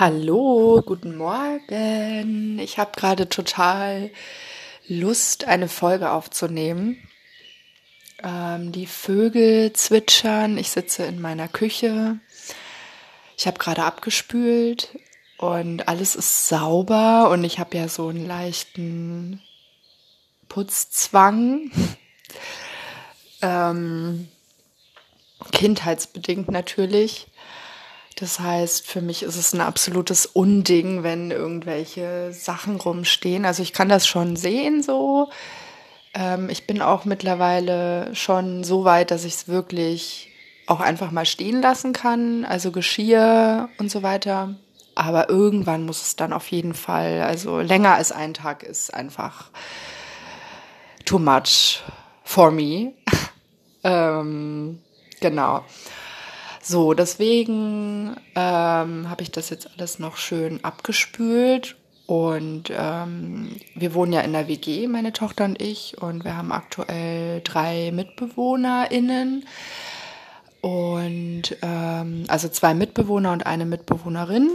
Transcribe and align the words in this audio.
Hallo, 0.00 0.80
guten 0.86 1.16
Morgen. 1.16 2.60
Ich 2.60 2.78
habe 2.78 2.92
gerade 2.94 3.28
total 3.28 4.12
Lust, 4.86 5.46
eine 5.46 5.66
Folge 5.66 6.12
aufzunehmen. 6.12 6.98
Ähm, 8.22 8.70
die 8.70 8.86
Vögel 8.86 9.72
zwitschern. 9.72 10.56
Ich 10.56 10.70
sitze 10.70 11.02
in 11.02 11.20
meiner 11.20 11.48
Küche. 11.48 12.20
Ich 13.36 13.48
habe 13.48 13.58
gerade 13.58 13.82
abgespült 13.82 14.96
und 15.36 15.88
alles 15.88 16.14
ist 16.14 16.46
sauber 16.46 17.30
und 17.30 17.42
ich 17.42 17.58
habe 17.58 17.76
ja 17.76 17.88
so 17.88 18.06
einen 18.06 18.24
leichten 18.24 19.42
Putzzwang. 20.48 21.72
ähm, 23.42 24.28
kindheitsbedingt 25.50 26.52
natürlich. 26.52 27.26
Das 28.20 28.40
heißt, 28.40 28.84
für 28.84 29.00
mich 29.00 29.22
ist 29.22 29.36
es 29.36 29.52
ein 29.52 29.60
absolutes 29.60 30.26
Unding, 30.26 31.04
wenn 31.04 31.30
irgendwelche 31.30 32.32
Sachen 32.32 32.74
rumstehen. 32.74 33.44
Also 33.44 33.62
ich 33.62 33.72
kann 33.72 33.88
das 33.88 34.08
schon 34.08 34.34
sehen 34.34 34.82
so. 34.82 35.30
Ähm, 36.14 36.50
ich 36.50 36.66
bin 36.66 36.82
auch 36.82 37.04
mittlerweile 37.04 38.12
schon 38.16 38.64
so 38.64 38.84
weit, 38.84 39.12
dass 39.12 39.24
ich 39.24 39.34
es 39.34 39.48
wirklich 39.48 40.30
auch 40.66 40.80
einfach 40.80 41.12
mal 41.12 41.26
stehen 41.26 41.62
lassen 41.62 41.92
kann. 41.92 42.44
Also 42.44 42.72
Geschirr 42.72 43.68
und 43.78 43.88
so 43.88 44.02
weiter. 44.02 44.56
Aber 44.96 45.28
irgendwann 45.28 45.86
muss 45.86 46.02
es 46.02 46.16
dann 46.16 46.32
auf 46.32 46.48
jeden 46.50 46.74
Fall, 46.74 47.22
also 47.22 47.60
länger 47.60 47.94
als 47.94 48.10
ein 48.10 48.34
Tag 48.34 48.64
ist 48.64 48.92
einfach 48.92 49.52
too 51.04 51.20
much 51.20 51.84
for 52.24 52.50
me. 52.50 52.94
ähm, 53.84 54.82
genau. 55.20 55.62
So, 56.70 56.92
deswegen 56.92 58.14
ähm, 58.34 59.08
habe 59.08 59.22
ich 59.22 59.30
das 59.30 59.48
jetzt 59.48 59.70
alles 59.74 59.98
noch 59.98 60.18
schön 60.18 60.62
abgespült. 60.62 61.76
Und 62.04 62.64
ähm, 62.70 63.56
wir 63.74 63.94
wohnen 63.94 64.12
ja 64.12 64.20
in 64.20 64.34
der 64.34 64.48
WG, 64.48 64.86
meine 64.86 65.14
Tochter 65.14 65.46
und 65.46 65.62
ich. 65.62 65.96
Und 66.02 66.24
wir 66.24 66.36
haben 66.36 66.52
aktuell 66.52 67.40
drei 67.42 67.90
MitbewohnerInnen. 67.90 69.46
Und 70.60 71.56
ähm, 71.62 72.24
also 72.28 72.50
zwei 72.50 72.74
Mitbewohner 72.74 73.32
und 73.32 73.46
eine 73.46 73.64
Mitbewohnerin. 73.64 74.50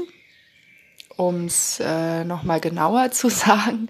Um 1.17 1.45
es 1.45 1.79
äh, 1.79 2.25
nochmal 2.25 2.59
genauer 2.59 3.09
zu 3.09 3.29
sagen. 3.31 3.89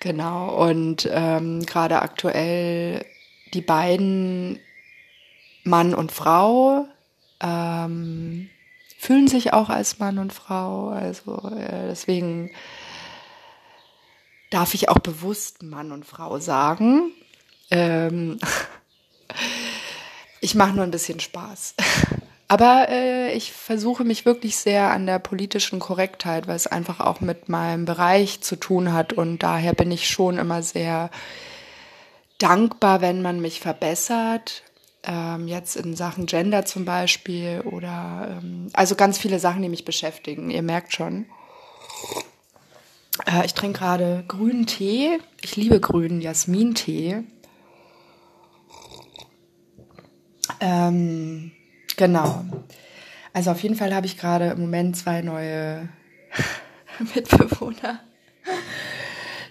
Genau. 0.00 0.54
Und 0.66 1.06
ähm, 1.12 1.66
gerade 1.66 2.00
aktuell 2.00 3.04
die 3.52 3.60
beiden 3.60 4.58
Mann 5.64 5.92
und 5.92 6.12
Frau 6.12 6.86
ähm, 7.42 8.48
fühlen 8.98 9.26
sich 9.26 9.52
auch 9.52 9.68
als 9.68 9.98
Mann 9.98 10.18
und 10.18 10.32
Frau. 10.32 10.90
Also 10.90 11.50
äh, 11.56 11.88
deswegen 11.88 12.50
darf 14.50 14.74
ich 14.74 14.88
auch 14.88 15.00
bewusst 15.00 15.62
Mann 15.62 15.90
und 15.90 16.06
Frau 16.06 16.38
sagen. 16.38 17.10
Ähm, 17.70 18.38
ich 20.40 20.54
mache 20.54 20.74
nur 20.74 20.84
ein 20.84 20.92
bisschen 20.92 21.18
Spaß. 21.18 21.74
Aber 22.48 22.88
äh, 22.90 23.32
ich 23.32 23.50
versuche 23.52 24.04
mich 24.04 24.26
wirklich 24.26 24.56
sehr 24.56 24.90
an 24.90 25.06
der 25.06 25.18
politischen 25.18 25.80
Korrektheit, 25.80 26.46
weil 26.46 26.56
es 26.56 26.66
einfach 26.66 27.00
auch 27.00 27.20
mit 27.20 27.48
meinem 27.48 27.86
Bereich 27.86 28.42
zu 28.42 28.56
tun 28.56 28.92
hat. 28.92 29.14
Und 29.14 29.38
daher 29.38 29.72
bin 29.72 29.90
ich 29.90 30.06
schon 30.08 30.36
immer 30.36 30.62
sehr 30.62 31.10
dankbar, 32.38 33.00
wenn 33.00 33.22
man 33.22 33.40
mich 33.40 33.60
verbessert 33.60 34.62
ähm, 35.04 35.48
jetzt 35.48 35.76
in 35.76 35.96
Sachen 35.96 36.26
Gender 36.26 36.64
zum 36.64 36.84
Beispiel 36.84 37.62
oder 37.62 38.38
ähm, 38.40 38.68
also 38.72 38.94
ganz 38.94 39.18
viele 39.18 39.38
Sachen, 39.38 39.62
die 39.62 39.68
mich 39.68 39.84
beschäftigen. 39.84 40.50
Ihr 40.50 40.62
merkt 40.62 40.92
schon. 40.92 41.26
Äh, 43.26 43.44
ich 43.44 43.54
trinke 43.54 43.80
gerade 43.80 44.24
grünen 44.28 44.66
Tee. 44.66 45.18
Ich 45.40 45.56
liebe 45.56 45.80
grünen 45.80 46.20
Jasmintee. 46.20 47.24
Ähm, 50.60 51.52
genau. 51.96 52.44
Also 53.32 53.50
auf 53.50 53.62
jeden 53.62 53.74
Fall 53.74 53.94
habe 53.94 54.06
ich 54.06 54.18
gerade 54.18 54.50
im 54.50 54.60
Moment 54.60 54.96
zwei 54.96 55.22
neue 55.22 55.88
Mitbewohner 57.14 58.00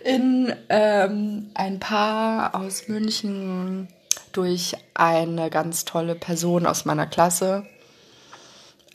in 0.03 0.53
ähm, 0.69 1.51
ein 1.53 1.79
Paar 1.79 2.55
aus 2.55 2.87
München 2.87 3.87
durch 4.31 4.75
eine 4.93 5.49
ganz 5.49 5.85
tolle 5.85 6.15
Person 6.15 6.65
aus 6.65 6.85
meiner 6.85 7.07
Klasse, 7.07 7.65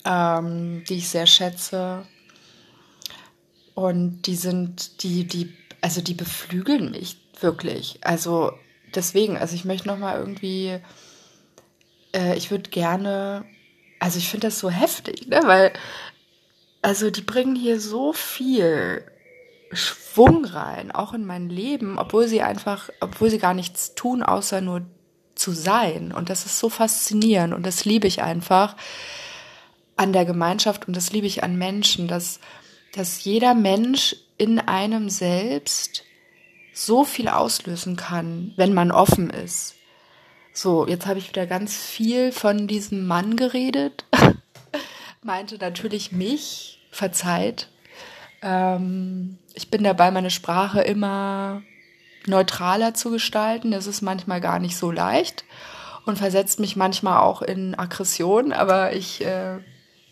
ähm, 0.05 0.83
die 0.87 0.95
ich 0.95 1.09
sehr 1.09 1.27
schätze. 1.27 2.05
Und 3.75 4.23
die 4.23 4.35
sind, 4.35 5.03
die, 5.03 5.25
die, 5.25 5.53
also 5.81 6.01
die 6.01 6.15
beflügeln 6.15 6.91
mich 6.91 7.17
wirklich. 7.39 7.99
Also 8.01 8.51
deswegen, 8.95 9.37
also 9.37 9.55
ich 9.55 9.65
möchte 9.65 9.87
noch 9.87 9.97
mal 9.97 10.17
irgendwie, 10.17 10.79
äh, 12.13 12.35
ich 12.35 12.49
würde 12.49 12.69
gerne, 12.69 13.45
also 13.99 14.17
ich 14.17 14.29
finde 14.29 14.47
das 14.47 14.59
so 14.59 14.69
heftig, 14.69 15.27
ne, 15.27 15.41
weil, 15.45 15.73
also 16.81 17.11
die 17.11 17.21
bringen 17.21 17.55
hier 17.55 17.79
so 17.79 18.13
viel 18.13 19.03
Schwung 19.71 20.45
rein, 20.45 20.91
auch 20.91 21.13
in 21.13 21.25
mein 21.25 21.49
Leben, 21.49 21.99
obwohl 21.99 22.27
sie 22.27 22.41
einfach, 22.41 22.89
obwohl 23.01 23.29
sie 23.29 23.39
gar 23.39 23.53
nichts 23.53 23.93
tun, 23.95 24.23
außer 24.23 24.61
nur 24.61 24.85
zu 25.37 25.51
sein. 25.51 26.11
Und 26.11 26.29
das 26.29 26.45
ist 26.45 26.59
so 26.59 26.69
faszinierend 26.69 27.53
und 27.53 27.65
das 27.65 27.85
liebe 27.85 28.07
ich 28.07 28.21
einfach 28.21 28.75
an 29.95 30.13
der 30.13 30.25
Gemeinschaft 30.25 30.87
und 30.87 30.95
das 30.95 31.11
liebe 31.11 31.27
ich 31.27 31.43
an 31.43 31.57
Menschen, 31.57 32.07
dass, 32.07 32.39
dass 32.93 33.23
jeder 33.23 33.53
Mensch 33.55 34.15
in 34.37 34.59
einem 34.59 35.09
selbst 35.09 36.03
so 36.73 37.03
viel 37.03 37.27
auslösen 37.27 37.95
kann, 37.95 38.53
wenn 38.55 38.73
man 38.73 38.91
offen 38.91 39.29
ist. 39.31 39.75
So, 40.53 40.87
jetzt 40.87 41.07
habe 41.07 41.19
ich 41.19 41.29
wieder 41.29 41.47
ganz 41.47 41.75
viel 41.75 42.31
von 42.31 42.67
diesem 42.67 43.07
Mann 43.07 43.35
geredet. 43.35 44.05
Meinte 45.23 45.57
natürlich 45.57 46.11
mich, 46.11 46.79
verzeiht. 46.91 47.69
Ähm, 48.41 49.37
ich 49.53 49.69
bin 49.69 49.83
dabei, 49.83 50.11
meine 50.11 50.31
Sprache 50.31 50.81
immer 50.81 51.61
neutraler 52.27 52.93
zu 52.93 53.11
gestalten. 53.11 53.71
Das 53.71 53.87
ist 53.87 54.01
manchmal 54.01 54.41
gar 54.41 54.59
nicht 54.59 54.77
so 54.77 54.91
leicht 54.91 55.43
und 56.05 56.17
versetzt 56.17 56.59
mich 56.59 56.75
manchmal 56.75 57.21
auch 57.21 57.41
in 57.41 57.77
Aggression, 57.77 58.53
aber 58.53 58.93
ich, 58.93 59.25
äh, 59.25 59.57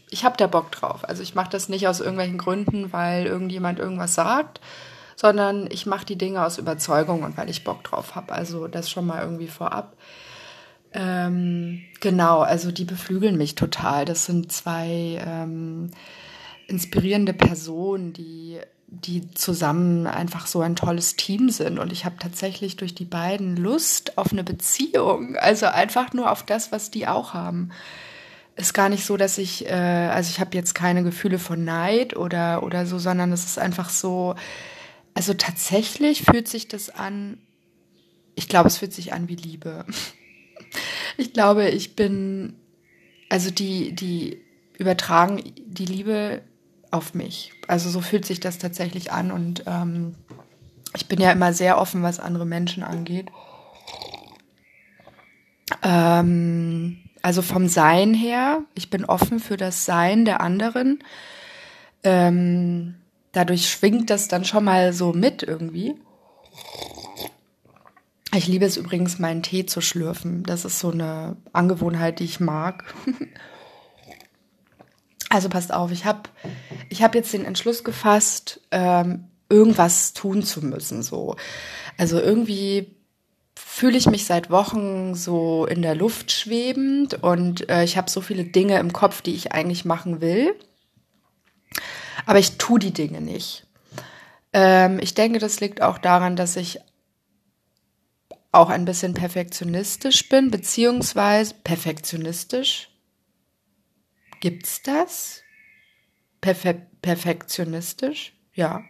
ich 0.10 0.26
habe 0.26 0.36
da 0.38 0.48
Bock 0.48 0.72
drauf. 0.72 1.08
Also 1.08 1.24
ich 1.24 1.36
mache 1.36 1.50
das 1.50 1.70
nicht 1.70 1.88
aus 1.88 2.02
irgendwelchen 2.02 2.38
Gründen, 2.38 2.92
weil 2.92 3.26
irgendjemand 3.26 3.80
irgendwas 3.80 4.14
sagt, 4.14 4.60
sondern 5.16 5.68
ich 5.72 5.86
mache 5.86 6.06
die 6.06 6.18
Dinge 6.18 6.46
aus 6.46 6.58
Überzeugung 6.58 7.24
und 7.24 7.38
weil 7.38 7.50
ich 7.50 7.64
Bock 7.64 7.84
drauf 7.84 8.16
habe. 8.16 8.34
Also 8.34 8.68
das 8.68 8.90
schon 8.90 9.08
mal 9.08 9.22
irgendwie 9.22 9.48
vorab. 9.48 9.96
Ähm, 10.94 11.82
genau, 12.02 12.40
also 12.40 12.72
die 12.72 12.86
beflügeln 12.86 13.38
mich 13.38 13.56
total. 13.56 14.06
Das 14.06 14.26
sind 14.26 14.52
zwei 14.52 15.22
ähm, 15.26 15.92
inspirierende 16.68 17.34
Personen, 17.34 18.12
die 18.12 18.60
die 19.02 19.30
zusammen 19.32 20.08
einfach 20.08 20.48
so 20.48 20.62
ein 20.62 20.76
tolles 20.76 21.16
Team 21.16 21.50
sind. 21.50 21.80
Und 21.80 21.92
ich 21.92 22.06
habe 22.06 22.16
tatsächlich 22.20 22.78
durch 22.78 22.96
die 22.96 23.06
beiden 23.06 23.56
Lust 23.56 24.18
auf 24.18 24.32
eine 24.32 24.44
Beziehung. 24.44 25.36
Also 25.38 25.68
einfach 25.68 26.14
nur 26.14 26.32
auf 26.32 26.44
das, 26.44 26.72
was 26.72 26.92
die 26.92 27.08
auch 27.08 27.34
haben. 27.34 27.70
Ist 28.56 28.74
gar 28.74 28.90
nicht 28.90 29.06
so, 29.06 29.18
dass 29.18 29.38
ich, 29.38 29.66
äh, 29.68 29.74
also 29.74 30.30
ich 30.30 30.40
habe 30.40 30.56
jetzt 30.56 30.74
keine 30.76 31.04
Gefühle 31.04 31.40
von 31.40 31.64
Neid 31.66 32.16
oder, 32.16 32.64
oder 32.64 32.86
so, 32.86 33.00
sondern 33.00 33.32
es 33.34 33.46
ist 33.46 33.60
einfach 33.60 33.90
so, 33.90 34.36
also 35.14 35.34
tatsächlich 35.34 36.24
fühlt 36.24 36.48
sich 36.48 36.68
das 36.68 36.90
an, 36.90 37.38
ich 38.36 38.48
glaube, 38.48 38.68
es 38.68 38.78
fühlt 38.78 38.94
sich 38.94 39.14
an 39.14 39.28
wie 39.28 39.36
Liebe. 39.36 39.86
Ich 41.18 41.32
glaube, 41.32 41.70
ich 41.70 41.96
bin, 41.96 42.58
also 43.30 43.50
die, 43.50 43.94
die 43.94 44.42
übertragen 44.78 45.42
die 45.66 45.86
Liebe 45.86 46.42
auf 46.96 47.14
mich. 47.14 47.52
Also 47.68 47.90
so 47.90 48.02
fühlt 48.02 48.26
sich 48.26 48.40
das 48.40 48.58
tatsächlich 48.58 49.12
an 49.12 49.32
und 49.32 49.64
ähm, 49.68 50.16
ich 50.96 51.08
bin 51.08 51.20
ja 51.20 51.32
immer 51.32 51.52
sehr 51.54 51.78
offen, 51.78 52.04
was 52.04 52.20
andere 52.20 52.46
Menschen 52.46 52.84
angeht. 52.84 53.30
Ähm, 55.84 57.00
also 57.22 57.42
vom 57.42 57.68
Sein 57.68 58.14
her, 58.14 58.62
ich 58.76 58.90
bin 58.90 59.04
offen 59.04 59.40
für 59.40 59.58
das 59.58 59.86
Sein 59.86 60.24
der 60.24 60.40
anderen. 60.40 61.04
Ähm, 62.04 62.96
dadurch 63.34 63.70
schwingt 63.70 64.10
das 64.10 64.30
dann 64.30 64.46
schon 64.46 64.64
mal 64.64 64.94
so 64.94 65.12
mit 65.12 65.44
irgendwie. 65.44 65.96
Ich 68.34 68.48
liebe 68.48 68.66
es 68.66 68.78
übrigens, 68.78 69.20
meinen 69.20 69.44
Tee 69.44 69.66
zu 69.66 69.82
schlürfen. 69.82 70.44
Das 70.44 70.64
ist 70.64 70.80
so 70.80 70.92
eine 70.92 71.36
Angewohnheit, 71.52 72.20
die 72.20 72.26
ich 72.26 72.40
mag. 72.40 72.94
Also 75.28 75.50
passt 75.50 75.74
auf, 75.74 75.92
ich 75.92 76.06
habe 76.06 76.30
ich 76.96 77.04
hab 77.04 77.14
jetzt 77.14 77.34
den 77.34 77.44
Entschluss 77.44 77.84
gefasst, 77.84 78.62
ähm, 78.72 79.28
irgendwas 79.50 80.14
tun 80.14 80.44
zu 80.44 80.66
müssen. 80.66 81.04
So. 81.04 81.36
Also 81.98 82.20
irgendwie 82.22 82.96
fühle 83.54 83.98
ich 83.98 84.08
mich 84.08 84.26
seit 84.26 84.50
Wochen 84.50 85.14
so 85.14 85.66
in 85.66 85.82
der 85.82 85.96
Luft 85.96 86.32
schwebend 86.32 87.22
und 87.22 87.70
äh, 87.70 87.84
ich 87.84 87.98
habe 87.98 88.10
so 88.10 88.22
viele 88.22 88.46
Dinge 88.46 88.80
im 88.80 88.94
Kopf, 88.94 89.22
die 89.22 89.36
ich 89.36 89.52
eigentlich 89.52 89.84
machen 89.84 90.22
will. 90.22 90.56
Aber 92.26 92.40
ich 92.40 92.58
tue 92.58 92.80
die 92.80 92.94
Dinge 92.94 93.20
nicht. 93.20 93.68
Ähm, 94.54 95.00
ich 95.02 95.14
denke, 95.16 95.40
das 95.40 95.60
liegt 95.60 95.82
auch 95.82 95.98
daran, 95.98 96.38
dass 96.38 96.56
ich 96.56 96.80
auch 98.54 98.70
ein 98.70 98.86
bisschen 98.86 99.14
perfektionistisch 99.14 100.30
bin, 100.30 100.50
beziehungsweise 100.50 101.56
perfektionistisch. 101.66 102.90
Gibt's 104.40 104.82
das? 104.82 105.45
Perfe 106.46 106.76
perfektionistisch? 107.02 108.34
Ja. 108.54 108.84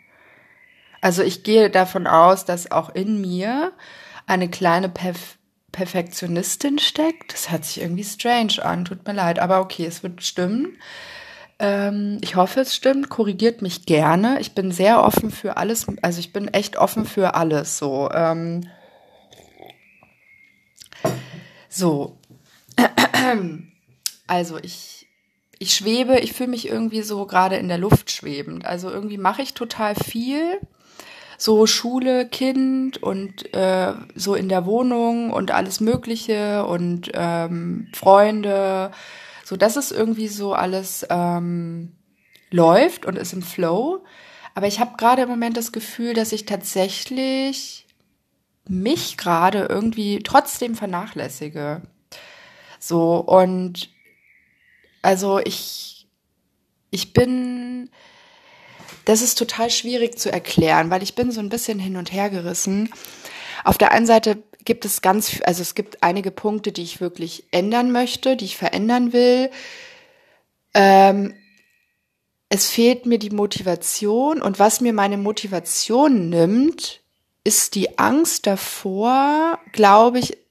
Also 1.00 1.24
ich 1.24 1.44
gehe 1.44 1.70
davon 1.70 2.06
aus, 2.06 2.44
dass 2.44 2.70
auch 2.70 2.94
in 2.94 3.22
mir 3.22 3.72
eine 4.28 4.50
kleine 4.50 4.90
Perf 4.90 5.38
Perfektionistin 5.72 6.80
steckt. 6.80 7.34
Das 7.34 7.52
hört 7.52 7.66
sich 7.66 7.82
irgendwie 7.82 8.04
strange 8.04 8.64
an, 8.64 8.86
tut 8.86 9.06
mir 9.06 9.14
leid, 9.14 9.40
aber 9.40 9.60
okay, 9.60 9.86
es 9.86 10.04
wird 10.04 10.24
stimmen. 10.24 10.78
Ähm, 11.60 12.18
ich 12.22 12.36
hoffe, 12.36 12.62
es 12.62 12.76
stimmt. 12.76 13.10
Korrigiert 13.10 13.62
mich 13.62 13.86
gerne. 13.86 14.40
Ich 14.40 14.54
bin 14.54 14.72
sehr 14.72 15.02
offen 15.04 15.32
für 15.32 15.58
alles. 15.58 15.86
Also 16.02 16.20
ich 16.20 16.34
bin 16.34 16.48
echt 16.50 16.78
offen 16.78 17.06
für 17.06 17.36
alles. 17.36 17.78
So. 17.78 18.10
Ähm, 18.14 18.70
so. 21.70 22.18
Also 24.28 24.58
ich, 24.58 24.95
ich 25.60 25.74
schwebe, 25.74 26.20
ich 26.20 26.34
fühle 26.34 26.50
mich 26.50 26.68
irgendwie 26.68 27.02
so 27.02 27.26
gerade 27.26 27.56
in 27.56 27.68
der 27.68 27.78
Luft 27.78 28.12
schwebend. 28.12 28.66
Also 28.66 28.90
irgendwie 28.90 29.18
mache 29.18 29.42
ich 29.42 29.54
total 29.54 29.96
viel. 29.96 30.60
So 31.38 31.68
Schule, 31.68 32.28
Kind 32.28 33.02
und 33.04 33.54
äh, 33.54 33.94
so 34.16 34.36
in 34.36 34.48
der 34.48 34.66
Wohnung 34.66 35.32
und 35.32 35.52
alles 35.52 35.82
Mögliche 35.82 36.66
und 36.66 37.12
ähm, 37.14 37.88
Freunde. 37.94 38.92
So, 39.44 39.58
das 39.58 39.76
ist 39.76 39.92
irgendwie 39.92 40.30
so 40.30 40.54
alles 40.54 41.06
ähm, 41.10 41.92
läuft 42.52 43.06
und 43.06 43.18
ist 43.18 43.34
im 43.34 43.42
Flow. 43.42 44.04
Aber 44.54 44.68
ich 44.68 44.80
habe 44.80 44.96
gerade 44.98 45.24
im 45.24 45.30
Moment 45.30 45.58
das 45.58 45.74
Gefühl, 45.74 46.14
dass 46.14 46.32
ich 46.32 46.46
tatsächlich 46.46 47.86
mich 48.68 49.18
gerade 49.18 49.68
irgendwie 49.70 50.24
trotzdem 50.24 50.76
vernachlässige. 50.76 51.82
So, 52.80 53.18
und 53.18 53.90
also 55.06 55.40
ich, 55.40 56.08
ich 56.90 57.14
bin, 57.14 57.90
das 59.06 59.22
ist 59.22 59.38
total 59.38 59.70
schwierig 59.70 60.18
zu 60.18 60.32
erklären, 60.32 60.90
weil 60.90 61.04
ich 61.04 61.14
bin 61.14 61.32
so 61.32 61.40
ein 61.40 61.50
bisschen 61.50 61.78
hin 61.78 61.96
und 61.96 62.12
her 62.12 62.30
gerissen. 62.30 62.92
Auf 63.64 63.78
der 63.78 63.92
einen 63.92 64.08
Seite 64.08 64.42
gibt 64.66 64.84
es 64.84 65.02
ganz, 65.02 65.42
also 65.46 65.62
es 65.62 65.76
gibt 65.76 66.02
einige 66.02 66.32
Punkte, 66.32 66.72
die 66.72 66.82
ich 66.82 67.00
wirklich 67.00 67.46
ändern 67.52 67.92
möchte, 67.92 68.36
die 68.36 68.46
ich 68.46 68.58
verändern 68.58 69.14
will. 69.14 69.52
Ähm, 70.74 71.36
es 72.50 72.70
fehlt 72.70 73.06
mir 73.06 73.20
die 73.20 73.30
Motivation 73.30 74.42
und 74.42 74.58
was 74.60 74.82
mir 74.82 74.94
meine 74.94 75.18
Motivation 75.18 76.30
nimmt, 76.30 77.02
ist 77.44 77.76
die 77.76 78.00
Angst 78.00 78.48
davor, 78.48 79.60
glaube 79.72 80.18
ich, 80.20 80.45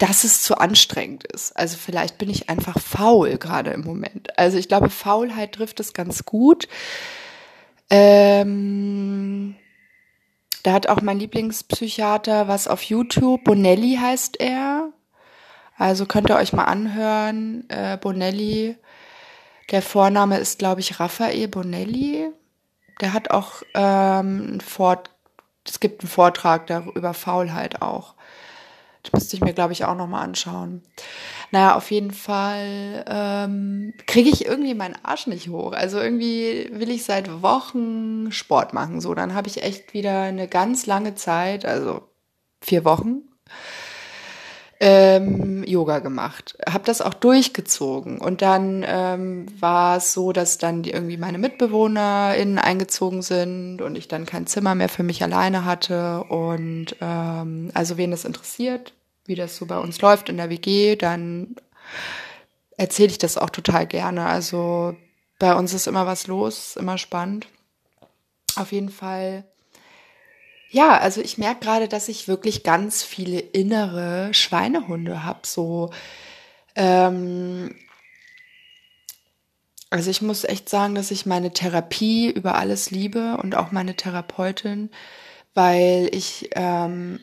dass 0.00 0.24
es 0.24 0.42
zu 0.42 0.56
anstrengend 0.56 1.24
ist. 1.24 1.54
Also 1.56 1.76
vielleicht 1.76 2.16
bin 2.16 2.30
ich 2.30 2.48
einfach 2.48 2.78
faul 2.80 3.36
gerade 3.36 3.70
im 3.70 3.82
Moment. 3.82 4.36
Also 4.38 4.56
ich 4.56 4.66
glaube, 4.66 4.88
Faulheit 4.88 5.52
trifft 5.52 5.78
es 5.78 5.92
ganz 5.92 6.24
gut. 6.24 6.68
Ähm, 7.90 9.56
da 10.62 10.72
hat 10.72 10.88
auch 10.88 11.02
mein 11.02 11.18
Lieblingspsychiater 11.18 12.48
was 12.48 12.66
auf 12.66 12.82
YouTube. 12.82 13.44
Bonelli 13.44 13.98
heißt 14.00 14.40
er. 14.40 14.90
Also 15.76 16.06
könnt 16.06 16.30
ihr 16.30 16.36
euch 16.36 16.54
mal 16.54 16.64
anhören. 16.64 17.68
Äh, 17.68 17.98
Bonelli. 17.98 18.76
Der 19.70 19.82
Vorname 19.82 20.38
ist, 20.38 20.58
glaube 20.58 20.80
ich, 20.80 20.98
Raphael 20.98 21.46
Bonelli. 21.46 22.30
Der 23.02 23.12
hat 23.12 23.30
auch 23.30 23.62
ähm, 23.74 24.60
Fort 24.60 25.10
es 25.66 25.78
gibt 25.78 26.00
einen 26.02 26.10
Vortrag 26.10 26.66
darüber 26.66 26.96
über 26.96 27.14
Faulheit 27.14 27.82
auch. 27.82 28.14
Das 29.02 29.12
müsste 29.12 29.36
ich 29.36 29.42
mir, 29.42 29.52
glaube 29.52 29.72
ich, 29.72 29.84
auch 29.84 29.94
nochmal 29.94 30.24
anschauen. 30.24 30.82
Naja, 31.52 31.74
auf 31.74 31.90
jeden 31.90 32.12
Fall 32.12 33.04
ähm, 33.08 33.94
kriege 34.06 34.28
ich 34.28 34.46
irgendwie 34.46 34.74
meinen 34.74 34.96
Arsch 35.02 35.26
nicht 35.26 35.48
hoch. 35.48 35.72
Also 35.72 35.98
irgendwie 35.98 36.70
will 36.72 36.90
ich 36.90 37.04
seit 37.04 37.42
Wochen 37.42 38.30
Sport 38.30 38.72
machen. 38.72 39.00
So, 39.00 39.14
dann 39.14 39.34
habe 39.34 39.48
ich 39.48 39.62
echt 39.62 39.94
wieder 39.94 40.22
eine 40.22 40.48
ganz 40.48 40.86
lange 40.86 41.14
Zeit, 41.14 41.64
also 41.64 42.02
vier 42.60 42.84
Wochen, 42.84 43.22
ähm, 44.80 45.62
Yoga 45.64 45.98
gemacht. 45.98 46.56
Habe 46.66 46.84
das 46.84 47.02
auch 47.02 47.12
durchgezogen. 47.12 48.18
Und 48.18 48.40
dann 48.40 48.84
ähm, 48.86 49.46
war 49.60 49.98
es 49.98 50.14
so, 50.14 50.32
dass 50.32 50.56
dann 50.56 50.82
die, 50.82 50.90
irgendwie 50.90 51.18
meine 51.18 51.38
MitbewohnerInnen 51.38 52.58
eingezogen 52.58 53.20
sind 53.20 53.82
und 53.82 53.96
ich 53.96 54.08
dann 54.08 54.24
kein 54.24 54.46
Zimmer 54.46 54.74
mehr 54.74 54.88
für 54.88 55.02
mich 55.02 55.22
alleine 55.22 55.66
hatte. 55.66 56.24
Und 56.24 56.96
ähm, 57.02 57.70
also 57.74 57.98
wen 57.98 58.10
das 58.10 58.24
interessiert, 58.24 58.94
wie 59.26 59.34
das 59.34 59.56
so 59.56 59.66
bei 59.66 59.78
uns 59.78 60.00
läuft 60.00 60.30
in 60.30 60.38
der 60.38 60.48
WG, 60.48 60.96
dann 60.96 61.56
erzähle 62.78 63.10
ich 63.10 63.18
das 63.18 63.36
auch 63.36 63.50
total 63.50 63.86
gerne. 63.86 64.24
Also 64.24 64.96
bei 65.38 65.54
uns 65.54 65.74
ist 65.74 65.86
immer 65.86 66.06
was 66.06 66.26
los, 66.26 66.76
immer 66.76 66.96
spannend. 66.96 67.48
Auf 68.56 68.72
jeden 68.72 68.88
Fall 68.88 69.44
ja, 70.70 70.98
also 70.98 71.20
ich 71.20 71.36
merke 71.36 71.64
gerade, 71.64 71.88
dass 71.88 72.08
ich 72.08 72.28
wirklich 72.28 72.62
ganz 72.62 73.02
viele 73.02 73.40
innere 73.40 74.32
Schweinehunde 74.32 75.24
habe. 75.24 75.40
So, 75.42 75.90
ähm, 76.76 77.74
also 79.90 80.10
ich 80.10 80.22
muss 80.22 80.44
echt 80.44 80.68
sagen, 80.68 80.94
dass 80.94 81.10
ich 81.10 81.26
meine 81.26 81.52
Therapie 81.52 82.30
über 82.30 82.54
alles 82.54 82.92
liebe 82.92 83.36
und 83.42 83.56
auch 83.56 83.72
meine 83.72 83.96
Therapeutin, 83.96 84.90
weil 85.54 86.08
ich 86.12 86.50
ähm, 86.54 87.18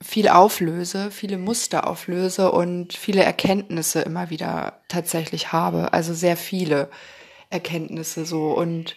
viel 0.00 0.28
auflöse, 0.28 1.10
viele 1.10 1.36
Muster 1.36 1.86
auflöse 1.86 2.50
und 2.50 2.94
viele 2.94 3.22
Erkenntnisse 3.22 4.00
immer 4.00 4.30
wieder 4.30 4.80
tatsächlich 4.88 5.52
habe. 5.52 5.92
Also 5.92 6.14
sehr 6.14 6.38
viele 6.38 6.88
Erkenntnisse 7.50 8.24
so 8.24 8.52
und 8.52 8.96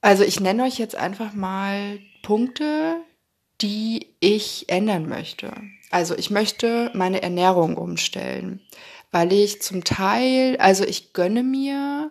also 0.00 0.24
ich 0.24 0.40
nenne 0.40 0.64
euch 0.64 0.78
jetzt 0.78 0.96
einfach 0.96 1.34
mal 1.34 1.98
Punkte, 2.22 3.00
die 3.60 4.14
ich 4.20 4.68
ändern 4.68 5.08
möchte. 5.08 5.52
Also 5.90 6.16
ich 6.16 6.30
möchte 6.30 6.90
meine 6.94 7.22
Ernährung 7.22 7.76
umstellen, 7.76 8.60
weil 9.10 9.32
ich 9.32 9.62
zum 9.62 9.84
Teil, 9.84 10.56
also 10.58 10.84
ich 10.84 11.12
gönne 11.12 11.42
mir, 11.42 12.10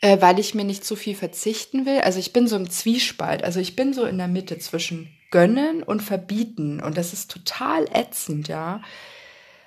äh, 0.00 0.20
weil 0.20 0.38
ich 0.38 0.54
mir 0.54 0.64
nicht 0.64 0.84
zu 0.84 0.96
viel 0.96 1.14
verzichten 1.14 1.86
will. 1.86 2.00
Also 2.00 2.18
ich 2.18 2.32
bin 2.32 2.48
so 2.48 2.56
im 2.56 2.70
Zwiespalt. 2.70 3.44
Also 3.44 3.60
ich 3.60 3.76
bin 3.76 3.92
so 3.92 4.04
in 4.04 4.18
der 4.18 4.28
Mitte 4.28 4.58
zwischen 4.58 5.12
gönnen 5.30 5.82
und 5.82 6.02
verbieten 6.02 6.80
und 6.80 6.96
das 6.96 7.12
ist 7.12 7.30
total 7.30 7.86
ätzend, 7.92 8.48
ja. 8.48 8.80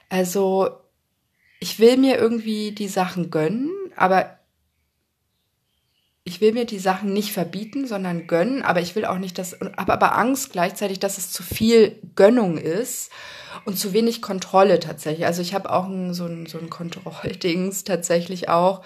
Also 0.10 0.70
ich 1.60 1.80
will 1.80 1.98
mir 1.98 2.18
irgendwie 2.18 2.72
die 2.72 2.88
Sachen 2.88 3.30
gönnen, 3.30 3.70
aber 3.96 4.40
ich 6.24 6.40
will 6.40 6.54
mir 6.54 6.66
die 6.66 6.80
Sachen 6.80 7.14
nicht 7.14 7.32
verbieten, 7.32 7.88
sondern 7.88 8.28
gönnen, 8.28 8.62
aber 8.62 8.82
ich 8.82 8.96
will 8.96 9.06
auch 9.06 9.18
nicht, 9.18 9.38
dass, 9.38 9.58
habe 9.60 9.94
aber 9.94 10.18
Angst 10.18 10.52
gleichzeitig, 10.52 11.00
dass 11.00 11.18
es 11.18 11.32
zu 11.32 11.42
viel 11.42 12.00
Gönnung 12.16 12.58
ist 12.58 13.12
und 13.66 13.78
zu 13.78 13.92
wenig 13.94 14.22
Kontrolle 14.22 14.80
tatsächlich. 14.80 15.26
Also 15.26 15.42
ich 15.42 15.54
habe 15.54 15.72
auch 15.72 15.88
ein, 15.88 16.14
so 16.14 16.26
ein, 16.26 16.46
so 16.46 16.60
ein 16.60 16.70
Kontrolldings 16.70 17.84
tatsächlich 17.84 18.50
auch 18.50 18.84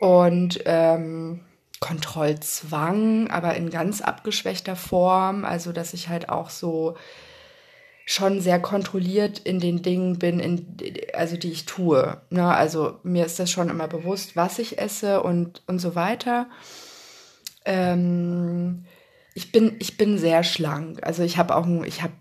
und 0.00 0.60
ähm, 0.64 1.40
Kontrollzwang, 1.80 3.30
aber 3.30 3.54
in 3.54 3.70
ganz 3.70 4.00
abgeschwächter 4.00 4.74
Form, 4.74 5.44
also 5.44 5.70
dass 5.70 5.94
ich 5.94 6.08
halt 6.08 6.28
auch 6.28 6.50
so 6.50 6.96
schon 8.10 8.40
sehr 8.40 8.58
kontrolliert 8.58 9.38
in 9.38 9.60
den 9.60 9.82
Dingen 9.82 10.18
bin, 10.18 10.40
in, 10.40 10.80
also 11.12 11.36
die 11.36 11.52
ich 11.52 11.66
tue. 11.66 12.18
Ne? 12.30 12.42
Also 12.42 12.98
mir 13.02 13.26
ist 13.26 13.38
das 13.38 13.50
schon 13.50 13.68
immer 13.68 13.86
bewusst, 13.86 14.34
was 14.34 14.58
ich 14.58 14.78
esse 14.78 15.22
und, 15.22 15.62
und 15.66 15.78
so 15.78 15.94
weiter. 15.94 16.48
Ähm, 17.66 18.86
ich, 19.34 19.52
bin, 19.52 19.76
ich 19.78 19.98
bin 19.98 20.16
sehr 20.16 20.42
schlank. 20.42 21.00
Also 21.02 21.22
ich 21.22 21.36
habe 21.36 21.54
auch, 21.54 21.66
ich 21.84 22.00
habe 22.00 22.14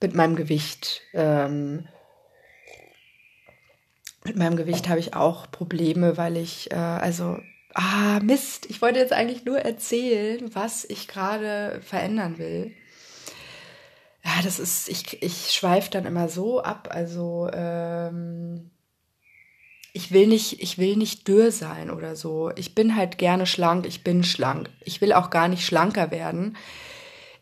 mit 0.00 0.16
meinem 0.16 0.34
Gewicht, 0.34 1.02
ähm, 1.14 1.86
mit 4.24 4.36
meinem 4.36 4.56
Gewicht 4.56 4.88
habe 4.88 4.98
ich 4.98 5.14
auch 5.14 5.48
Probleme, 5.48 6.16
weil 6.16 6.36
ich, 6.36 6.72
äh, 6.72 6.74
also, 6.74 7.38
ah, 7.74 8.18
Mist, 8.20 8.66
ich 8.68 8.82
wollte 8.82 8.98
jetzt 8.98 9.12
eigentlich 9.12 9.44
nur 9.44 9.60
erzählen, 9.60 10.52
was 10.56 10.84
ich 10.84 11.06
gerade 11.06 11.80
verändern 11.82 12.38
will 12.38 12.74
ja, 14.24 14.32
das 14.42 14.58
ist, 14.58 14.88
ich, 14.88 15.22
ich 15.22 15.50
schweife 15.50 15.90
dann 15.90 16.06
immer 16.06 16.28
so 16.28 16.62
ab. 16.62 16.88
Also 16.92 17.50
ähm, 17.52 18.70
ich 19.92 20.12
will 20.12 20.26
nicht, 20.26 20.62
ich 20.62 20.78
will 20.78 20.96
nicht 20.96 21.26
dürr 21.28 21.50
sein 21.50 21.90
oder 21.90 22.16
so. 22.16 22.50
Ich 22.56 22.74
bin 22.74 22.96
halt 22.96 23.18
gerne 23.18 23.46
schlank, 23.46 23.86
ich 23.86 24.04
bin 24.04 24.24
schlank. 24.24 24.70
Ich 24.84 25.00
will 25.00 25.12
auch 25.12 25.30
gar 25.30 25.48
nicht 25.48 25.66
schlanker 25.66 26.10
werden. 26.10 26.56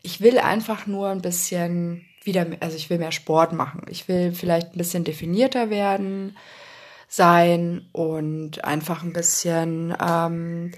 Ich 0.01 0.21
will 0.21 0.39
einfach 0.39 0.87
nur 0.87 1.09
ein 1.09 1.21
bisschen 1.21 2.05
wieder, 2.23 2.45
also 2.59 2.75
ich 2.75 2.89
will 2.89 2.97
mehr 2.97 3.11
Sport 3.11 3.53
machen. 3.53 3.83
Ich 3.89 4.07
will 4.07 4.33
vielleicht 4.33 4.73
ein 4.73 4.77
bisschen 4.77 5.03
definierter 5.03 5.69
werden. 5.69 6.35
sein 7.07 7.89
und 7.91 8.63
einfach 8.63 9.03
ein 9.03 9.11
bisschen 9.13 9.93
ähm, 10.01 10.71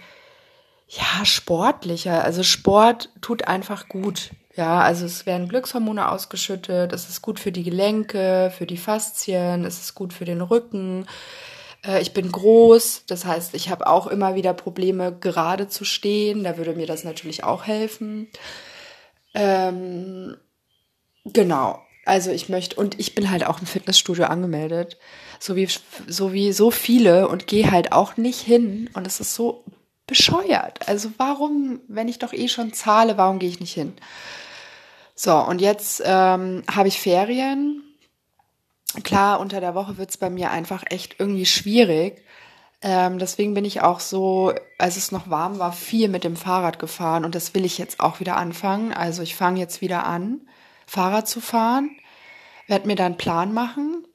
ja 0.88 1.25
sportlicher. 1.25 2.24
Also 2.24 2.43
Sport 2.43 3.10
tut 3.22 3.48
einfach 3.48 3.88
gut. 3.88 4.31
Ja, 4.55 4.81
also 4.81 5.05
es 5.05 5.25
werden 5.25 5.50
Glückshormone 5.50 6.12
ausgeschüttet, 6.12 6.93
es 6.93 7.10
ist 7.10 7.24
gut 7.24 7.39
für 7.39 7.51
die 7.51 7.63
Gelenke, 7.63 8.53
für 8.55 8.67
die 8.67 8.77
Faszien, 8.77 9.65
es 9.65 9.79
ist 9.79 9.95
gut 9.95 10.13
für 10.13 10.25
den 10.25 10.41
Rücken. 10.41 11.07
Äh, 11.83 12.01
ich 12.01 12.13
bin 12.13 12.31
groß, 12.31 13.05
das 13.07 13.25
heißt, 13.25 13.55
ich 13.55 13.69
habe 13.69 13.88
auch 13.88 14.05
immer 14.07 14.36
wieder 14.36 14.53
Probleme, 14.53 15.12
gerade 15.12 15.67
zu 15.69 15.86
stehen. 15.86 16.43
Da 16.43 16.57
würde 16.57 16.74
mir 16.74 16.86
das 16.88 17.03
natürlich 17.03 17.43
auch 17.43 17.65
helfen. 17.65 18.27
Ähm, 19.33 20.38
genau. 21.25 21.81
Also 22.05 22.31
ich 22.31 22.50
möchte, 22.50 22.75
und 22.75 23.00
ich 23.00 23.15
bin 23.15 23.31
halt 23.31 23.45
auch 23.48 23.60
im 23.60 23.65
Fitnessstudio 23.65 24.25
angemeldet, 24.25 24.98
so 25.39 25.55
wie 25.55 25.67
so, 26.07 26.33
wie 26.33 26.51
so 26.51 26.69
viele 26.69 27.27
und 27.29 27.48
gehe 27.48 27.72
halt 27.72 27.91
auch 27.91 28.17
nicht 28.17 28.41
hin. 28.41 28.89
Und 28.93 29.07
es 29.07 29.19
ist 29.19 29.33
so 29.36 29.63
bescheuert. 30.05 30.88
Also 30.88 31.12
warum, 31.17 31.81
wenn 31.88 32.07
ich 32.10 32.19
doch 32.19 32.33
eh 32.33 32.50
schon 32.50 32.74
zahle, 32.74 33.17
warum 33.17 33.39
gehe 33.39 33.50
ich 33.50 33.60
nicht 33.62 33.74
hin? 33.74 33.93
So, 35.15 35.38
und 35.38 35.62
jetzt 35.62 36.01
ähm, 36.05 36.63
habe 36.70 36.88
ich 36.88 37.00
Ferien. 37.00 37.84
Klar, 39.03 39.39
unter 39.39 39.60
der 39.60 39.75
Woche 39.75 39.98
wird's 39.98 40.17
bei 40.17 40.29
mir 40.29 40.51
einfach 40.51 40.84
echt 40.89 41.20
irgendwie 41.20 41.46
schwierig. 41.46 42.24
Ähm, 42.82 43.17
deswegen 43.17 43.53
bin 43.53 43.65
ich 43.65 43.82
auch 43.82 44.00
so, 44.00 44.53
als 44.77 44.98
es 44.98 45.12
noch 45.12 45.29
warm 45.29 45.58
war, 45.58 45.72
viel 45.72 46.10
mit 46.10 46.24
dem 46.24 46.36
Fahrrad 46.36 46.79
gefahren 46.79 47.24
und 47.25 47.34
das 47.34 47.55
will 47.55 47.63
ich 47.63 47.77
jetzt 47.77 48.00
auch 48.01 48.20
wieder 48.20 48.36
anfangen. 48.38 48.93
Also 48.93 49.22
ich 49.24 49.36
fange 49.36 49.60
jetzt 49.60 49.82
wieder 49.82 50.05
an, 50.05 50.41
Fahrrad 50.86 51.27
zu 51.27 51.39
fahren, 51.39 51.91
werde 52.67 52.88
mir 52.88 52.96
dann 52.96 53.17
Plan 53.17 53.53
machen 53.53 54.05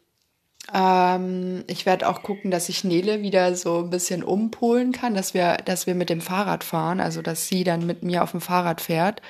ähm, 0.72 1.64
ich 1.66 1.86
werde 1.86 2.08
auch 2.08 2.22
gucken, 2.22 2.50
dass 2.50 2.68
ich 2.68 2.84
Nele 2.84 3.22
wieder 3.22 3.54
so 3.54 3.78
ein 3.78 3.90
bisschen 3.90 4.22
umpolen 4.22 4.92
kann, 4.92 5.14
dass 5.14 5.32
wir, 5.32 5.56
dass 5.64 5.86
wir 5.86 5.94
mit 5.94 6.10
dem 6.10 6.20
Fahrrad 6.20 6.62
fahren, 6.62 7.00
also 7.00 7.22
dass 7.22 7.48
sie 7.48 7.64
dann 7.64 7.86
mit 7.86 8.02
mir 8.02 8.22
auf 8.22 8.32
dem 8.32 8.40
Fahrrad 8.40 8.80
fährt. 8.80 9.22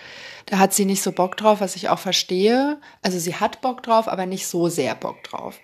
Da 0.48 0.58
hat 0.58 0.72
sie 0.72 0.86
nicht 0.86 1.02
so 1.02 1.12
Bock 1.12 1.36
drauf, 1.36 1.60
was 1.60 1.76
ich 1.76 1.90
auch 1.90 1.98
verstehe. 1.98 2.80
Also 3.02 3.18
sie 3.18 3.34
hat 3.34 3.60
Bock 3.60 3.82
drauf, 3.82 4.08
aber 4.08 4.24
nicht 4.24 4.46
so 4.46 4.68
sehr 4.68 4.94
Bock 4.94 5.22
drauf. 5.22 5.60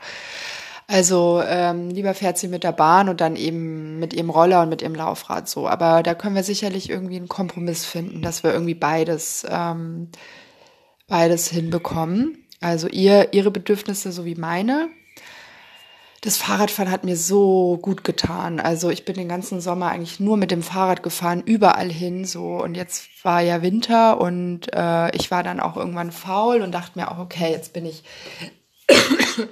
Also 0.87 1.43
ähm, 1.47 1.89
lieber 1.89 2.13
fährt 2.13 2.37
sie 2.37 2.49
mit 2.49 2.65
der 2.65 2.73
Bahn 2.73 3.09
und 3.09 3.23
dann 3.23 3.37
eben 3.37 3.99
mit 3.99 4.13
ihrem 4.13 4.29
Roller 4.29 4.61
und 4.61 4.69
mit 4.69 4.83
ihrem 4.83 4.95
Laufrad 4.95 5.49
so. 5.49 5.67
Aber 5.67 6.03
da 6.03 6.15
können 6.15 6.35
wir 6.35 6.45
sicherlich 6.45 6.91
irgendwie 6.91 7.17
einen 7.17 7.29
Kompromiss 7.29 7.87
finden, 7.87 8.21
dass 8.21 8.43
wir 8.43 8.53
irgendwie 8.53 8.75
beides, 8.75 9.47
ähm, 9.49 10.11
beides 11.09 11.49
hinbekommen. 11.49 12.45
Also 12.61 12.87
ihr, 12.87 13.33
ihre 13.33 13.51
Bedürfnisse 13.51 14.13
sowie 14.13 14.35
meine 14.35 14.91
das 16.25 16.39
Fahrradfahren 16.39 16.91
hat 16.91 17.05
mir 17.05 17.19
so 17.19 17.79
gut 17.83 18.03
getan. 18.03 18.59
Also 18.59 18.89
ich 18.89 19.05
bin 19.05 19.15
den 19.15 19.29
ganzen 19.29 19.61
Sommer 19.61 19.91
eigentlich 19.91 20.21
nur 20.21 20.39
mit 20.39 20.51
dem 20.51 20.63
Fahrrad 20.63 21.03
gefahren, 21.03 21.43
überall 21.45 21.91
hin 21.91 22.25
so. 22.25 22.63
Und 22.63 22.77
jetzt 22.77 23.09
war 23.23 23.43
ja 23.43 23.61
Winter 23.61 24.19
und 24.19 24.73
äh, 24.73 25.15
ich 25.15 25.31
war 25.31 25.43
dann 25.43 25.61
auch 25.61 25.77
irgendwann 25.77 26.13
faul 26.13 26.63
und 26.63 26.73
dachte 26.73 26.99
mir 26.99 27.11
auch, 27.11 27.19
okay, 27.19 27.51
jetzt 27.51 27.75
bin 27.75 27.85
ich. 27.85 28.05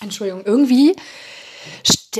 Entschuldigung, 0.00 0.46
irgendwie 0.46 0.96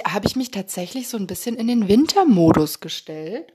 habe 0.06 0.26
ich 0.26 0.36
mich 0.36 0.50
tatsächlich 0.50 1.08
so 1.08 1.16
ein 1.16 1.26
bisschen 1.26 1.56
in 1.56 1.68
den 1.68 1.88
Wintermodus 1.88 2.80
gestellt. 2.80 3.54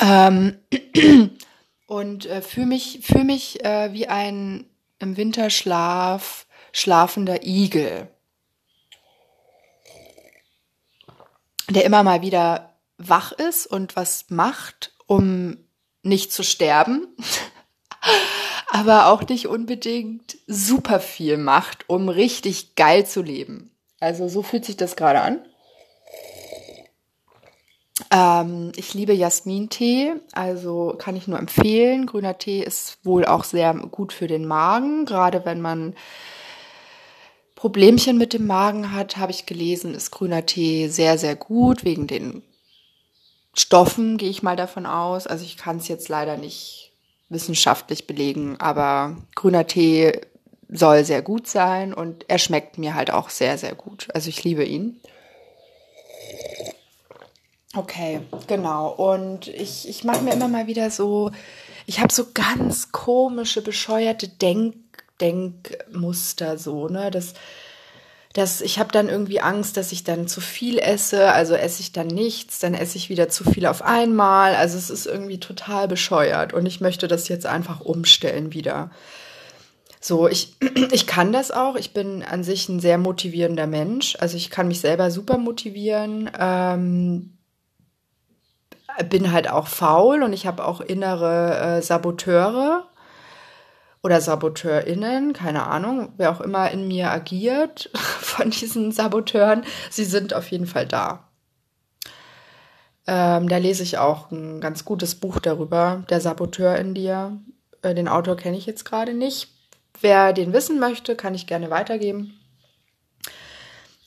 Ähm, 0.00 0.58
und 1.86 2.26
äh, 2.26 2.42
fühle 2.42 2.66
mich, 2.66 3.00
fühl 3.04 3.24
mich 3.24 3.64
äh, 3.64 3.94
wie 3.94 4.06
ein 4.06 4.66
im 4.98 5.16
Winterschlaf 5.16 6.46
schlafender 6.72 7.42
Igel, 7.44 8.08
der 11.68 11.84
immer 11.84 12.02
mal 12.02 12.22
wieder 12.22 12.74
wach 12.98 13.32
ist 13.32 13.66
und 13.66 13.96
was 13.96 14.26
macht, 14.28 14.92
um 15.06 15.56
nicht 16.02 16.32
zu 16.32 16.42
sterben, 16.42 17.06
aber 18.68 19.06
auch 19.06 19.26
nicht 19.28 19.46
unbedingt 19.46 20.38
super 20.46 21.00
viel 21.00 21.36
macht, 21.36 21.88
um 21.88 22.08
richtig 22.08 22.74
geil 22.74 23.06
zu 23.06 23.22
leben. 23.22 23.70
Also 24.00 24.28
so 24.28 24.42
fühlt 24.42 24.64
sich 24.64 24.76
das 24.76 24.96
gerade 24.96 25.20
an. 25.20 25.44
Ähm, 28.10 28.72
ich 28.76 28.94
liebe 28.94 29.12
Jasmintee, 29.12 30.14
also 30.32 30.94
kann 30.98 31.16
ich 31.16 31.28
nur 31.28 31.38
empfehlen. 31.38 32.06
Grüner 32.06 32.38
Tee 32.38 32.62
ist 32.62 32.98
wohl 33.04 33.24
auch 33.24 33.44
sehr 33.44 33.74
gut 33.74 34.12
für 34.12 34.26
den 34.26 34.46
Magen, 34.46 35.04
gerade 35.04 35.44
wenn 35.44 35.60
man 35.60 35.94
Problemchen 37.60 38.16
mit 38.16 38.32
dem 38.32 38.46
Magen 38.46 38.90
hat, 38.90 39.18
habe 39.18 39.32
ich 39.32 39.44
gelesen, 39.44 39.94
ist 39.94 40.10
grüner 40.10 40.46
Tee 40.46 40.88
sehr, 40.88 41.18
sehr 41.18 41.36
gut, 41.36 41.84
wegen 41.84 42.06
den 42.06 42.42
Stoffen, 43.52 44.16
gehe 44.16 44.30
ich 44.30 44.42
mal 44.42 44.56
davon 44.56 44.86
aus. 44.86 45.26
Also 45.26 45.44
ich 45.44 45.58
kann 45.58 45.76
es 45.76 45.86
jetzt 45.86 46.08
leider 46.08 46.38
nicht 46.38 46.94
wissenschaftlich 47.28 48.06
belegen, 48.06 48.58
aber 48.58 49.18
grüner 49.34 49.66
Tee 49.66 50.22
soll 50.70 51.04
sehr 51.04 51.20
gut 51.20 51.48
sein 51.48 51.92
und 51.92 52.24
er 52.28 52.38
schmeckt 52.38 52.78
mir 52.78 52.94
halt 52.94 53.10
auch 53.10 53.28
sehr, 53.28 53.58
sehr 53.58 53.74
gut. 53.74 54.08
Also 54.14 54.30
ich 54.30 54.42
liebe 54.42 54.64
ihn. 54.64 54.98
Okay, 57.76 58.22
genau. 58.46 58.88
Und 58.88 59.48
ich, 59.48 59.86
ich 59.86 60.02
mache 60.02 60.22
mir 60.22 60.32
immer 60.32 60.48
mal 60.48 60.66
wieder 60.66 60.90
so, 60.90 61.30
ich 61.84 62.00
habe 62.00 62.10
so 62.10 62.28
ganz 62.32 62.90
komische, 62.90 63.60
bescheuerte 63.60 64.28
Denk 64.28 64.89
Denkmuster 65.20 66.58
so, 66.58 66.88
ne? 66.88 67.10
Das, 67.10 67.34
das, 68.32 68.60
ich 68.60 68.78
habe 68.78 68.92
dann 68.92 69.08
irgendwie 69.08 69.40
Angst, 69.40 69.76
dass 69.76 69.90
ich 69.90 70.04
dann 70.04 70.28
zu 70.28 70.40
viel 70.40 70.78
esse, 70.78 71.32
also 71.32 71.54
esse 71.54 71.80
ich 71.80 71.92
dann 71.92 72.06
nichts, 72.06 72.60
dann 72.60 72.74
esse 72.74 72.96
ich 72.96 73.08
wieder 73.08 73.28
zu 73.28 73.42
viel 73.42 73.66
auf 73.66 73.82
einmal. 73.82 74.54
Also 74.54 74.78
es 74.78 74.88
ist 74.88 75.06
irgendwie 75.06 75.40
total 75.40 75.88
bescheuert 75.88 76.52
und 76.52 76.64
ich 76.66 76.80
möchte 76.80 77.08
das 77.08 77.26
jetzt 77.28 77.46
einfach 77.46 77.80
umstellen 77.80 78.52
wieder. 78.52 78.90
So, 80.00 80.28
ich, 80.28 80.56
ich 80.92 81.08
kann 81.08 81.32
das 81.32 81.50
auch. 81.50 81.74
Ich 81.74 81.92
bin 81.92 82.22
an 82.22 82.44
sich 82.44 82.68
ein 82.68 82.78
sehr 82.78 82.98
motivierender 82.98 83.66
Mensch. 83.66 84.16
Also 84.20 84.36
ich 84.36 84.50
kann 84.50 84.68
mich 84.68 84.80
selber 84.80 85.10
super 85.10 85.36
motivieren. 85.36 86.30
Ähm, 86.38 87.36
bin 89.08 89.32
halt 89.32 89.50
auch 89.50 89.66
faul 89.66 90.22
und 90.22 90.32
ich 90.32 90.46
habe 90.46 90.64
auch 90.64 90.80
innere 90.80 91.78
äh, 91.78 91.82
Saboteure 91.82 92.86
oder 94.02 94.20
SaboteurInnen, 94.20 95.32
keine 95.32 95.66
Ahnung, 95.66 96.12
wer 96.16 96.30
auch 96.30 96.40
immer 96.40 96.70
in 96.70 96.88
mir 96.88 97.10
agiert 97.10 97.90
von 97.94 98.50
diesen 98.50 98.92
Saboteuren, 98.92 99.64
sie 99.90 100.04
sind 100.04 100.34
auf 100.34 100.50
jeden 100.50 100.66
Fall 100.66 100.86
da. 100.86 101.30
Ähm, 103.06 103.48
da 103.48 103.56
lese 103.56 103.82
ich 103.82 103.98
auch 103.98 104.30
ein 104.30 104.60
ganz 104.60 104.84
gutes 104.84 105.14
Buch 105.14 105.40
darüber, 105.40 106.04
Der 106.10 106.20
Saboteur 106.20 106.76
in 106.76 106.94
dir. 106.94 107.38
Äh, 107.82 107.94
den 107.94 108.08
Autor 108.08 108.36
kenne 108.36 108.56
ich 108.56 108.66
jetzt 108.66 108.84
gerade 108.84 109.14
nicht. 109.14 109.48
Wer 110.00 110.32
den 110.32 110.52
wissen 110.52 110.78
möchte, 110.78 111.16
kann 111.16 111.34
ich 111.34 111.46
gerne 111.46 111.70
weitergeben. 111.70 112.34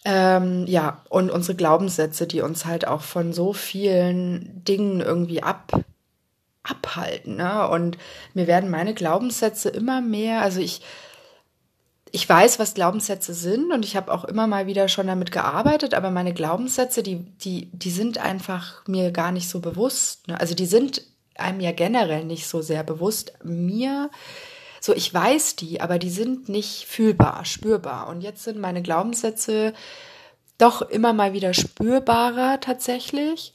Ähm, 0.06 0.66
ja, 0.68 1.02
und 1.10 1.32
unsere 1.32 1.56
Glaubenssätze, 1.56 2.28
die 2.28 2.42
uns 2.42 2.66
halt 2.66 2.88
auch 2.88 3.02
von 3.02 3.32
so 3.34 3.54
vielen 3.54 4.64
Dingen 4.64 5.00
irgendwie 5.02 5.44
ab, 5.44 5.72
abhalten. 6.63 7.36
Ne? 7.36 7.67
Und 7.67 7.98
mir 8.34 8.48
werden 8.48 8.70
meine 8.70 8.93
Glaubenssätze 8.93 9.70
immer 9.70 10.01
mehr, 10.01 10.41
also 10.41 10.60
ich, 10.60 10.82
ich 12.12 12.27
weiß, 12.27 12.60
was 12.60 12.74
Glaubenssätze 12.74 13.34
sind 13.34 13.72
und 13.72 13.84
ich 13.84 13.96
habe 13.96 14.13
auch 14.13 14.24
immer 14.24 14.48
mal 14.48 14.67
wieder 14.67 14.88
schon 14.88 15.08
damit 15.08 15.32
gearbeitet, 15.32 15.93
aber 15.93 16.12
meine 16.12 16.34
Glaubenssätze, 16.34 17.03
die, 17.03 17.25
die, 17.38 17.70
die 17.72 17.89
sind 17.89 18.17
einfach 18.17 18.88
mir 18.88 19.12
gar 19.12 19.32
nicht 19.32 19.50
so 19.50 19.60
bewusst. 19.60 20.27
Ne? 20.27 20.39
Also 20.39 20.55
die 20.55 20.67
sind 20.67 21.01
einem 21.36 21.60
ja 21.60 21.72
generell 21.72 22.24
nicht 22.24 22.48
so 22.48 22.62
sehr 22.62 22.84
bewusst. 22.84 23.34
Mir, 23.43 24.10
so 24.79 24.93
ich 24.93 25.13
weiß 25.13 25.55
die, 25.55 25.82
aber 25.82 25.98
die 25.98 26.12
sind 26.12 26.50
nicht 26.50 26.86
fühlbar, 26.86 27.46
spürbar. 27.46 28.08
Und 28.08 28.22
jetzt 28.22 28.43
sind 28.43 28.60
meine 28.60 28.82
Glaubenssätze 28.82 29.74
doch 30.58 30.82
immer 30.84 31.13
mal 31.13 31.34
wieder 31.34 31.53
spürbarer 31.53 32.60
tatsächlich. 32.62 33.53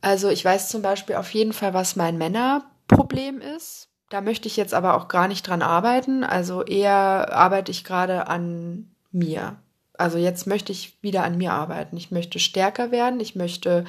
Also 0.00 0.28
ich 0.28 0.44
weiß 0.44 0.68
zum 0.68 0.82
Beispiel 0.82 1.16
auf 1.16 1.32
jeden 1.34 1.52
Fall, 1.52 1.74
was 1.74 1.96
mein 1.96 2.18
Männerproblem 2.18 3.40
ist. 3.40 3.88
Da 4.08 4.20
möchte 4.20 4.48
ich 4.48 4.56
jetzt 4.56 4.74
aber 4.74 4.94
auch 4.94 5.08
gar 5.08 5.28
nicht 5.28 5.46
dran 5.46 5.62
arbeiten. 5.62 6.24
Also 6.24 6.64
eher 6.64 7.32
arbeite 7.32 7.70
ich 7.70 7.84
gerade 7.84 8.26
an 8.26 8.90
mir. 9.12 9.56
Also 9.96 10.18
jetzt 10.18 10.46
möchte 10.46 10.72
ich 10.72 11.00
wieder 11.02 11.24
an 11.24 11.36
mir 11.38 11.52
arbeiten. 11.52 11.96
Ich 11.96 12.10
möchte 12.10 12.38
stärker 12.38 12.90
werden. 12.90 13.20
Ich 13.20 13.36
möchte 13.36 13.84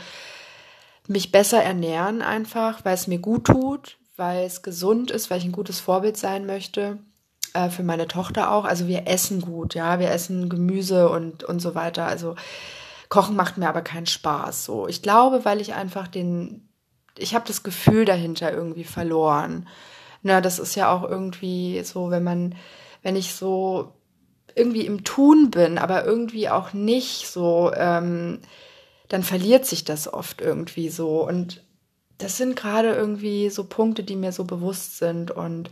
mich 1.08 1.32
besser 1.32 1.63
ernähren 1.63 2.22
einfach, 2.22 2.86
weil 2.86 2.94
es 2.94 3.08
mir 3.08 3.20
gut 3.20 3.46
tut, 3.46 3.98
weil 4.18 4.46
es 4.46 4.62
gesund 4.62 5.10
ist, 5.10 5.32
weil 5.32 5.39
ich 5.39 5.46
ein 5.46 5.51
gutes 5.51 5.80
Vorbild 5.80 6.18
sein 6.18 6.46
möchte. 6.46 7.00
Äh, 7.53 7.70
für 7.70 7.84
meine 7.84 8.08
Tochter 8.08 8.51
auch. 8.51 8.65
Also 8.65 8.88
wir 8.88 9.08
essen 9.08 9.41
gut, 9.41 9.74
ja. 9.74 10.00
Wir 10.00 10.12
essen 10.12 10.50
Gemüse 10.50 11.10
und, 11.10 11.44
und 11.44 11.60
so 11.60 11.75
weiter. 11.75 12.06
Also 12.06 12.36
Kochen 13.12 13.36
macht 13.36 13.58
mir 13.58 13.68
aber 13.68 13.82
keinen 13.82 14.06
Spaß. 14.06 14.63
So, 14.63 14.88
ich 14.88 15.01
glaube, 15.01 15.44
weil 15.44 15.60
ich 15.60 15.74
einfach 15.74 16.08
den, 16.08 16.70
ich 17.18 17.36
habe 17.36 17.46
das 17.46 17.62
Gefühl 17.62 18.06
dahinter 18.06 18.53
irgendwie 18.53 18.86
verloren. 18.86 19.68
Na, 20.24 20.39
das 20.39 20.60
ist 20.60 20.75
ja 20.75 20.89
auch 20.89 21.03
irgendwie 21.03 21.84
so, 21.84 22.10
wenn 22.10 22.24
man, 22.24 22.56
wenn 23.03 23.18
ich 23.18 23.36
so 23.36 23.91
irgendwie 24.56 24.86
im 24.86 25.03
Tun 25.03 25.51
bin, 25.51 25.77
aber 25.77 26.06
irgendwie 26.06 26.48
auch 26.48 26.72
nicht 26.72 27.27
so, 27.27 27.74
ähm, 27.75 28.39
dann 29.10 29.24
verliert 29.24 29.65
sich 29.65 29.84
das 29.84 30.12
oft 30.12 30.39
irgendwie 30.39 30.88
so. 30.88 31.27
Und 31.27 31.65
das 32.18 32.38
sind 32.38 32.56
gerade 32.56 32.94
irgendwie 32.94 33.50
so 33.50 33.65
Punkte, 33.65 34.03
die 34.03 34.15
mir 34.15 34.32
so 34.32 34.46
bewusst 34.46 35.00
sind. 35.00 35.32
Und 35.32 35.70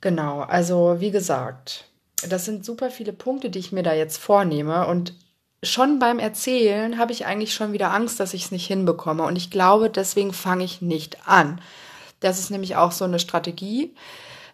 genau, 0.00 0.40
also 0.40 0.96
wie 0.98 1.12
gesagt, 1.12 1.84
das 2.28 2.46
sind 2.46 2.64
super 2.64 2.90
viele 2.90 3.12
Punkte, 3.12 3.48
die 3.48 3.60
ich 3.60 3.70
mir 3.70 3.84
da 3.84 3.94
jetzt 3.94 4.16
vornehme. 4.16 4.88
Und 4.88 5.14
schon 5.62 5.98
beim 5.98 6.18
Erzählen 6.18 6.98
habe 6.98 7.12
ich 7.12 7.26
eigentlich 7.26 7.54
schon 7.54 7.72
wieder 7.72 7.92
Angst, 7.92 8.20
dass 8.20 8.34
ich 8.34 8.46
es 8.46 8.52
nicht 8.52 8.66
hinbekomme. 8.66 9.24
Und 9.24 9.36
ich 9.36 9.50
glaube, 9.50 9.90
deswegen 9.90 10.32
fange 10.32 10.64
ich 10.64 10.82
nicht 10.82 11.26
an. 11.26 11.60
Das 12.20 12.38
ist 12.38 12.50
nämlich 12.50 12.76
auch 12.76 12.92
so 12.92 13.04
eine 13.04 13.18
Strategie, 13.18 13.94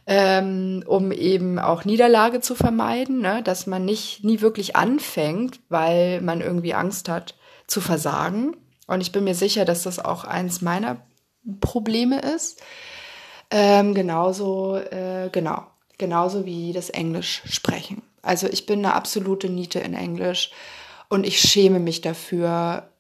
ähm, 0.06 0.82
um 0.86 1.12
eben 1.12 1.58
auch 1.58 1.84
Niederlage 1.84 2.40
zu 2.40 2.54
vermeiden, 2.54 3.20
ne? 3.20 3.42
dass 3.42 3.66
man 3.66 3.84
nicht 3.84 4.24
nie 4.24 4.40
wirklich 4.40 4.76
anfängt, 4.76 5.60
weil 5.68 6.20
man 6.20 6.40
irgendwie 6.40 6.74
Angst 6.74 7.08
hat 7.08 7.34
zu 7.66 7.80
versagen. 7.80 8.56
Und 8.86 9.00
ich 9.00 9.12
bin 9.12 9.24
mir 9.24 9.34
sicher, 9.34 9.64
dass 9.64 9.82
das 9.82 9.98
auch 9.98 10.24
eins 10.24 10.60
meiner 10.60 10.98
Probleme 11.60 12.20
ist. 12.20 12.62
Ähm, 13.50 13.94
genauso, 13.94 14.76
äh, 14.76 15.30
genau, 15.32 15.66
genauso 15.96 16.44
wie 16.44 16.72
das 16.72 16.90
Englisch 16.90 17.42
sprechen. 17.46 18.02
Also 18.20 18.46
ich 18.46 18.66
bin 18.66 18.80
eine 18.80 18.94
absolute 18.94 19.48
Niete 19.48 19.78
in 19.78 19.94
Englisch 19.94 20.50
und 21.14 21.24
ich 21.24 21.38
schäme 21.38 21.78
mich 21.78 22.00
dafür 22.00 22.90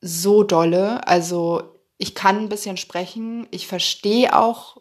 so 0.00 0.44
dolle. 0.44 1.06
Also 1.06 1.62
ich 1.98 2.14
kann 2.14 2.38
ein 2.38 2.48
bisschen 2.48 2.76
sprechen, 2.76 3.46
ich 3.50 3.66
verstehe 3.66 4.38
auch, 4.38 4.80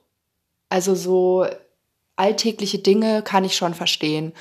also 0.69 0.95
so 0.95 1.47
alltägliche 2.15 2.79
Dinge 2.79 3.23
kann 3.23 3.43
ich 3.43 3.57
schon 3.57 3.73
verstehen. 3.73 4.33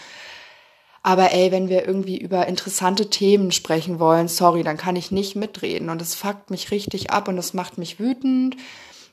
Aber 1.03 1.33
ey, 1.33 1.51
wenn 1.51 1.69
wir 1.69 1.87
irgendwie 1.87 2.19
über 2.19 2.47
interessante 2.47 3.11
Themen 3.11 3.53
sprechen 3.53 3.99
wollen, 3.99 4.29
sorry, 4.29 4.63
dann 4.63 4.77
kann 4.77 4.97
ich 4.97 5.11
nicht 5.11 5.35
mitreden. 5.35 5.91
Und 5.91 6.01
das 6.01 6.15
fuckt 6.15 6.51
mich 6.51 6.71
richtig 6.71 7.11
ab 7.11 7.29
und 7.29 7.37
das 7.37 7.53
macht 7.53 7.79
mich 7.79 7.99
wütend 7.99 8.57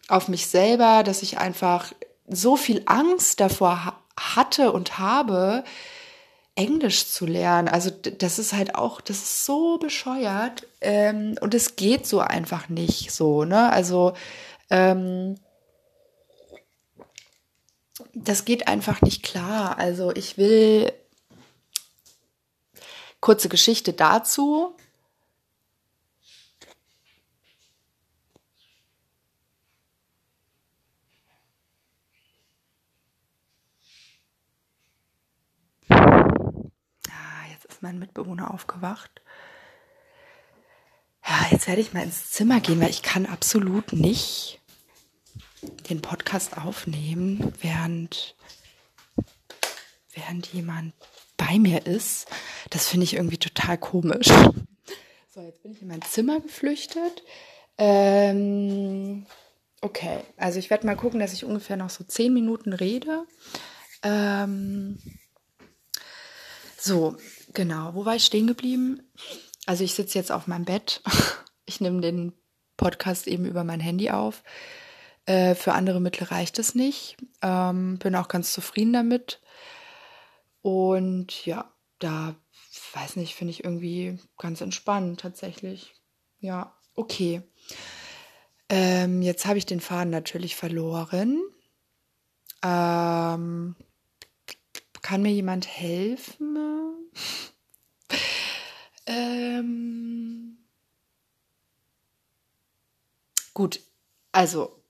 auf 0.07 0.27
mich 0.27 0.47
selber, 0.47 1.03
dass 1.03 1.23
ich 1.23 1.37
einfach 1.37 1.91
so 2.27 2.57
viel 2.57 2.83
Angst 2.85 3.39
davor 3.39 3.95
hatte 4.17 4.71
und 4.71 4.99
habe, 4.99 5.63
Englisch 6.55 7.07
zu 7.07 7.25
lernen. 7.25 7.67
Also 7.67 7.89
das 7.89 8.39
ist 8.39 8.53
halt 8.53 8.75
auch, 8.75 9.01
das 9.01 9.17
ist 9.17 9.45
so 9.45 9.77
bescheuert 9.77 10.67
ähm, 10.81 11.35
und 11.41 11.53
es 11.53 11.75
geht 11.75 12.05
so 12.05 12.19
einfach 12.19 12.69
nicht 12.69 13.11
so, 13.11 13.45
ne? 13.45 13.71
Also 13.71 14.13
ähm, 14.69 15.35
das 18.13 18.45
geht 18.45 18.67
einfach 18.67 19.01
nicht 19.01 19.23
klar. 19.23 19.77
Also 19.77 20.11
ich 20.13 20.37
will 20.37 20.91
Kurze 23.21 23.49
Geschichte 23.49 23.93
dazu. 23.93 24.75
Ah, 35.89 37.45
jetzt 37.51 37.70
mein 37.81 37.99
Mitbewohner 37.99 38.53
aufgewacht. 38.53 39.21
Ja, 41.27 41.47
jetzt 41.51 41.67
werde 41.67 41.81
ich 41.81 41.93
mal 41.93 42.03
ins 42.03 42.31
Zimmer 42.31 42.59
gehen, 42.59 42.81
weil 42.81 42.89
ich 42.89 43.03
kann 43.03 43.25
absolut 43.25 43.93
nicht 43.93 44.59
den 45.89 46.01
Podcast 46.01 46.57
aufnehmen, 46.57 47.53
während, 47.61 48.35
während 50.13 50.47
jemand 50.47 50.93
bei 51.37 51.59
mir 51.59 51.85
ist. 51.85 52.27
Das 52.69 52.87
finde 52.87 53.03
ich 53.03 53.15
irgendwie 53.15 53.37
total 53.37 53.77
komisch. 53.77 54.27
So, 55.33 55.41
jetzt 55.41 55.63
bin 55.63 55.71
ich 55.71 55.81
in 55.81 55.87
mein 55.87 56.01
Zimmer 56.01 56.39
geflüchtet. 56.39 57.23
Ähm, 57.77 59.25
okay, 59.81 60.19
also 60.37 60.59
ich 60.59 60.69
werde 60.69 60.85
mal 60.85 60.97
gucken, 60.97 61.19
dass 61.19 61.33
ich 61.33 61.45
ungefähr 61.45 61.77
noch 61.77 61.89
so 61.89 62.03
zehn 62.03 62.33
Minuten 62.33 62.73
rede. 62.73 63.25
Ähm, 64.03 64.97
so, 66.77 67.15
genau. 67.53 67.93
Wo 67.93 68.05
war 68.05 68.15
ich 68.15 68.25
stehen 68.25 68.47
geblieben? 68.47 69.01
Also 69.65 69.83
ich 69.83 69.93
sitze 69.93 70.17
jetzt 70.17 70.31
auf 70.31 70.47
meinem 70.47 70.65
Bett. 70.65 71.01
Ich 71.65 71.79
nehme 71.79 72.01
den 72.01 72.33
Podcast 72.75 73.27
eben 73.27 73.45
über 73.45 73.63
mein 73.63 73.79
Handy 73.79 74.09
auf. 74.09 74.43
Äh, 75.25 75.55
für 75.55 75.71
andere 75.71 76.01
Mittel 76.01 76.25
reicht 76.25 76.59
es 76.59 76.75
nicht. 76.75 77.15
Ähm, 77.41 77.97
bin 77.99 78.15
auch 78.15 78.27
ganz 78.27 78.51
zufrieden 78.51 78.91
damit. 78.91 79.39
Und 80.61 81.45
ja, 81.45 81.71
da, 81.99 82.35
weiß 82.93 83.15
nicht, 83.15 83.35
finde 83.35 83.51
ich 83.51 83.63
irgendwie 83.63 84.17
ganz 84.37 84.59
entspannt 84.59 85.21
tatsächlich. 85.21 85.93
Ja, 86.39 86.75
okay. 86.95 87.41
Ähm, 88.67 89.21
jetzt 89.21 89.45
habe 89.45 89.57
ich 89.57 89.65
den 89.65 89.79
Faden 89.79 90.09
natürlich 90.09 90.55
verloren. 90.55 91.41
Ähm, 92.63 93.75
kann 95.01 95.21
mir 95.21 95.31
jemand 95.31 95.67
helfen? 95.67 96.57
Ähm, 99.05 100.57
gut, 103.53 103.81
also 104.31 104.81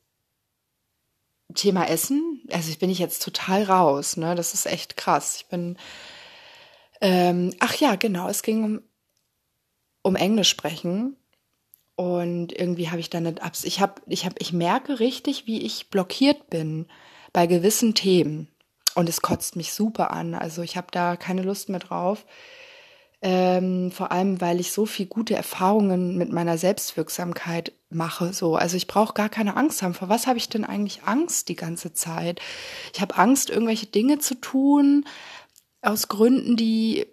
Thema 1.54 1.88
Essen, 1.88 2.42
also 2.52 2.70
ich 2.70 2.80
bin 2.80 2.90
ich 2.90 3.00
jetzt 3.00 3.24
total 3.24 3.64
raus, 3.64 4.18
ne? 4.18 4.36
Das 4.36 4.54
ist 4.54 4.66
echt 4.66 4.98
krass. 4.98 5.36
Ich 5.38 5.48
bin, 5.48 5.78
ähm, 7.02 7.54
ach 7.60 7.76
ja, 7.76 7.96
genau, 7.96 8.30
es 8.30 8.44
ging 8.44 8.64
um, 8.64 8.82
um 10.04 10.16
Englisch 10.16 10.50
sprechen. 10.50 11.18
Und 11.96 12.52
irgendwie 12.54 12.90
habe 12.90 13.00
ich 13.00 13.10
dann 13.10 13.24
nicht 13.24 13.42
abs. 13.44 13.64
Ich 13.64 13.80
habe, 13.80 14.02
ich 14.08 14.26
habe, 14.26 14.36
ich 14.40 14.54
merke 14.54 15.00
richtig, 15.00 15.46
wie 15.46 15.62
ich 15.62 15.90
blockiert 15.90 16.50
bin 16.50 16.88
bei 17.34 17.48
gewissen 17.48 17.94
Themen. 17.94 18.48
Und 19.02 19.10
es 19.10 19.24
kotzt 19.24 19.56
mich 19.56 19.74
super 19.74 20.12
an. 20.12 20.36
Also 20.36 20.62
ich 20.62 20.78
habe 20.78 20.86
da 20.92 21.16
keine 21.16 21.42
Lust 21.42 21.70
mehr 21.70 21.80
drauf. 21.80 22.24
Ähm, 23.24 23.92
vor 23.92 24.12
allem, 24.12 24.40
weil 24.42 24.60
ich 24.60 24.72
so 24.72 24.86
viel 24.86 25.08
gute 25.08 25.36
Erfahrungen 25.36 26.20
mit 26.20 26.32
meiner 26.32 26.60
Selbstwirksamkeit 26.60 27.72
mache. 27.90 28.32
So, 28.32 28.56
also 28.58 28.78
ich 28.78 28.86
brauche 28.86 29.16
gar 29.16 29.28
keine 29.28 29.58
Angst 29.58 29.82
haben. 29.82 29.96
Vor 29.96 30.08
was 30.08 30.28
habe 30.28 30.38
ich 30.38 30.50
denn 30.50 30.66
eigentlich 30.66 31.02
Angst 31.06 31.50
die 31.50 31.56
ganze 31.56 31.94
Zeit? 31.94 32.42
Ich 32.94 33.02
habe 33.02 33.18
Angst, 33.18 33.50
irgendwelche 33.50 33.88
Dinge 33.88 34.20
zu 34.20 34.36
tun 34.36 35.06
aus 35.82 36.08
Gründen, 36.08 36.56
die 36.56 37.08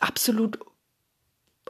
absolut 0.00 0.58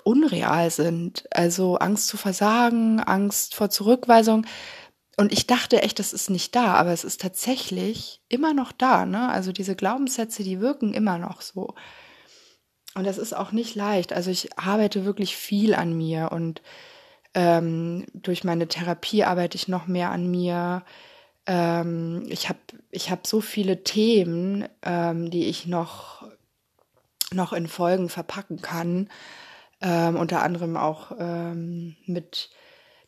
unreal 0.02 0.72
sind. 0.72 1.28
Also 1.30 1.76
Angst 1.76 2.08
zu 2.08 2.16
versagen, 2.16 2.98
Angst 2.98 3.54
vor 3.54 3.70
Zurückweisung. 3.70 4.44
Und 5.16 5.32
ich 5.32 5.46
dachte 5.46 5.82
echt, 5.82 5.98
das 5.98 6.12
ist 6.12 6.30
nicht 6.30 6.54
da, 6.54 6.74
aber 6.74 6.90
es 6.90 7.04
ist 7.04 7.20
tatsächlich 7.20 8.22
immer 8.28 8.54
noch 8.54 8.72
da. 8.72 9.04
Ne? 9.04 9.28
Also 9.28 9.52
diese 9.52 9.76
Glaubenssätze, 9.76 10.42
die 10.42 10.60
wirken 10.60 10.94
immer 10.94 11.18
noch 11.18 11.42
so. 11.42 11.74
Und 12.94 13.04
das 13.04 13.18
ist 13.18 13.34
auch 13.34 13.52
nicht 13.52 13.74
leicht. 13.74 14.12
Also 14.12 14.30
ich 14.30 14.58
arbeite 14.58 15.04
wirklich 15.04 15.36
viel 15.36 15.74
an 15.74 15.96
mir 15.96 16.30
und 16.32 16.62
ähm, 17.34 18.06
durch 18.12 18.44
meine 18.44 18.68
Therapie 18.68 19.24
arbeite 19.24 19.56
ich 19.56 19.68
noch 19.68 19.86
mehr 19.86 20.10
an 20.10 20.30
mir. 20.30 20.82
Ähm, 21.46 22.24
ich 22.28 22.48
habe 22.48 22.58
ich 22.90 23.10
hab 23.10 23.26
so 23.26 23.40
viele 23.40 23.84
Themen, 23.84 24.68
ähm, 24.82 25.30
die 25.30 25.46
ich 25.46 25.66
noch, 25.66 26.26
noch 27.32 27.52
in 27.52 27.68
Folgen 27.68 28.08
verpacken 28.08 28.60
kann. 28.60 29.08
Ähm, 29.80 30.16
unter 30.16 30.42
anderem 30.42 30.76
auch 30.76 31.12
ähm, 31.18 31.96
mit 32.06 32.50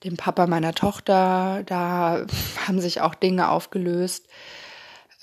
dem 0.05 0.17
Papa 0.17 0.47
meiner 0.47 0.75
Tochter. 0.75 1.63
Da 1.67 2.27
haben 2.67 2.81
sich 2.81 3.01
auch 3.01 3.15
Dinge 3.15 3.49
aufgelöst 3.51 4.29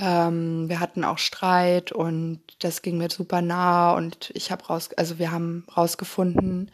ähm, 0.02 0.68
wir 0.68 0.80
hatten 0.80 1.04
auch 1.04 1.20
Streit 1.20 1.92
und 1.92 2.42
das 2.60 2.82
ging 2.82 2.98
mir 2.98 3.12
super 3.12 3.44
nah 3.44 3.94
und 3.94 4.32
ich 4.34 4.52
habe 4.52 4.66
raus, 4.66 4.90
also 4.98 5.20
wir 5.20 5.32
haben 5.32 5.66
rausgefunden, 5.78 6.72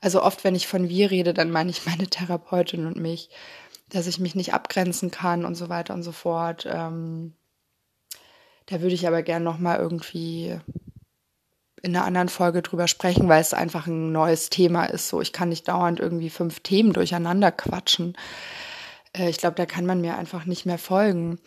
also 0.00 0.22
oft, 0.22 0.42
wenn 0.42 0.54
ich 0.54 0.66
von 0.66 0.88
wir 0.88 1.10
rede, 1.10 1.34
dann 1.34 1.50
meine 1.50 1.70
ich 1.70 1.84
meine 1.86 2.06
Therapeutin 2.06 2.86
und 2.86 2.96
mich, 2.96 3.28
dass 3.90 4.06
ich 4.06 4.18
mich 4.18 4.34
nicht 4.34 4.54
abgrenzen 4.54 5.10
kann 5.10 5.44
und 5.44 5.54
so 5.54 5.68
weiter 5.68 5.92
und 5.92 6.02
so 6.02 6.12
fort. 6.12 6.66
Ähm, 6.70 7.34
da 8.66 8.80
würde 8.80 8.94
ich 8.94 9.06
aber 9.06 9.22
gern 9.22 9.42
noch 9.42 9.58
mal 9.58 9.78
irgendwie 9.78 10.58
in 11.86 11.94
einer 11.94 12.04
anderen 12.04 12.28
Folge 12.28 12.62
drüber 12.62 12.88
sprechen, 12.88 13.28
weil 13.28 13.40
es 13.40 13.54
einfach 13.54 13.86
ein 13.86 14.10
neues 14.10 14.50
Thema 14.50 14.86
ist. 14.86 15.08
So, 15.08 15.20
ich 15.20 15.32
kann 15.32 15.48
nicht 15.48 15.68
dauernd 15.68 16.00
irgendwie 16.00 16.30
fünf 16.30 16.60
Themen 16.60 16.92
durcheinander 16.92 17.52
quatschen. 17.52 18.16
Äh, 19.16 19.30
ich 19.30 19.38
glaube, 19.38 19.54
da 19.54 19.66
kann 19.66 19.86
man 19.86 20.00
mir 20.00 20.18
einfach 20.18 20.46
nicht 20.46 20.66
mehr 20.66 20.78
folgen. 20.78 21.38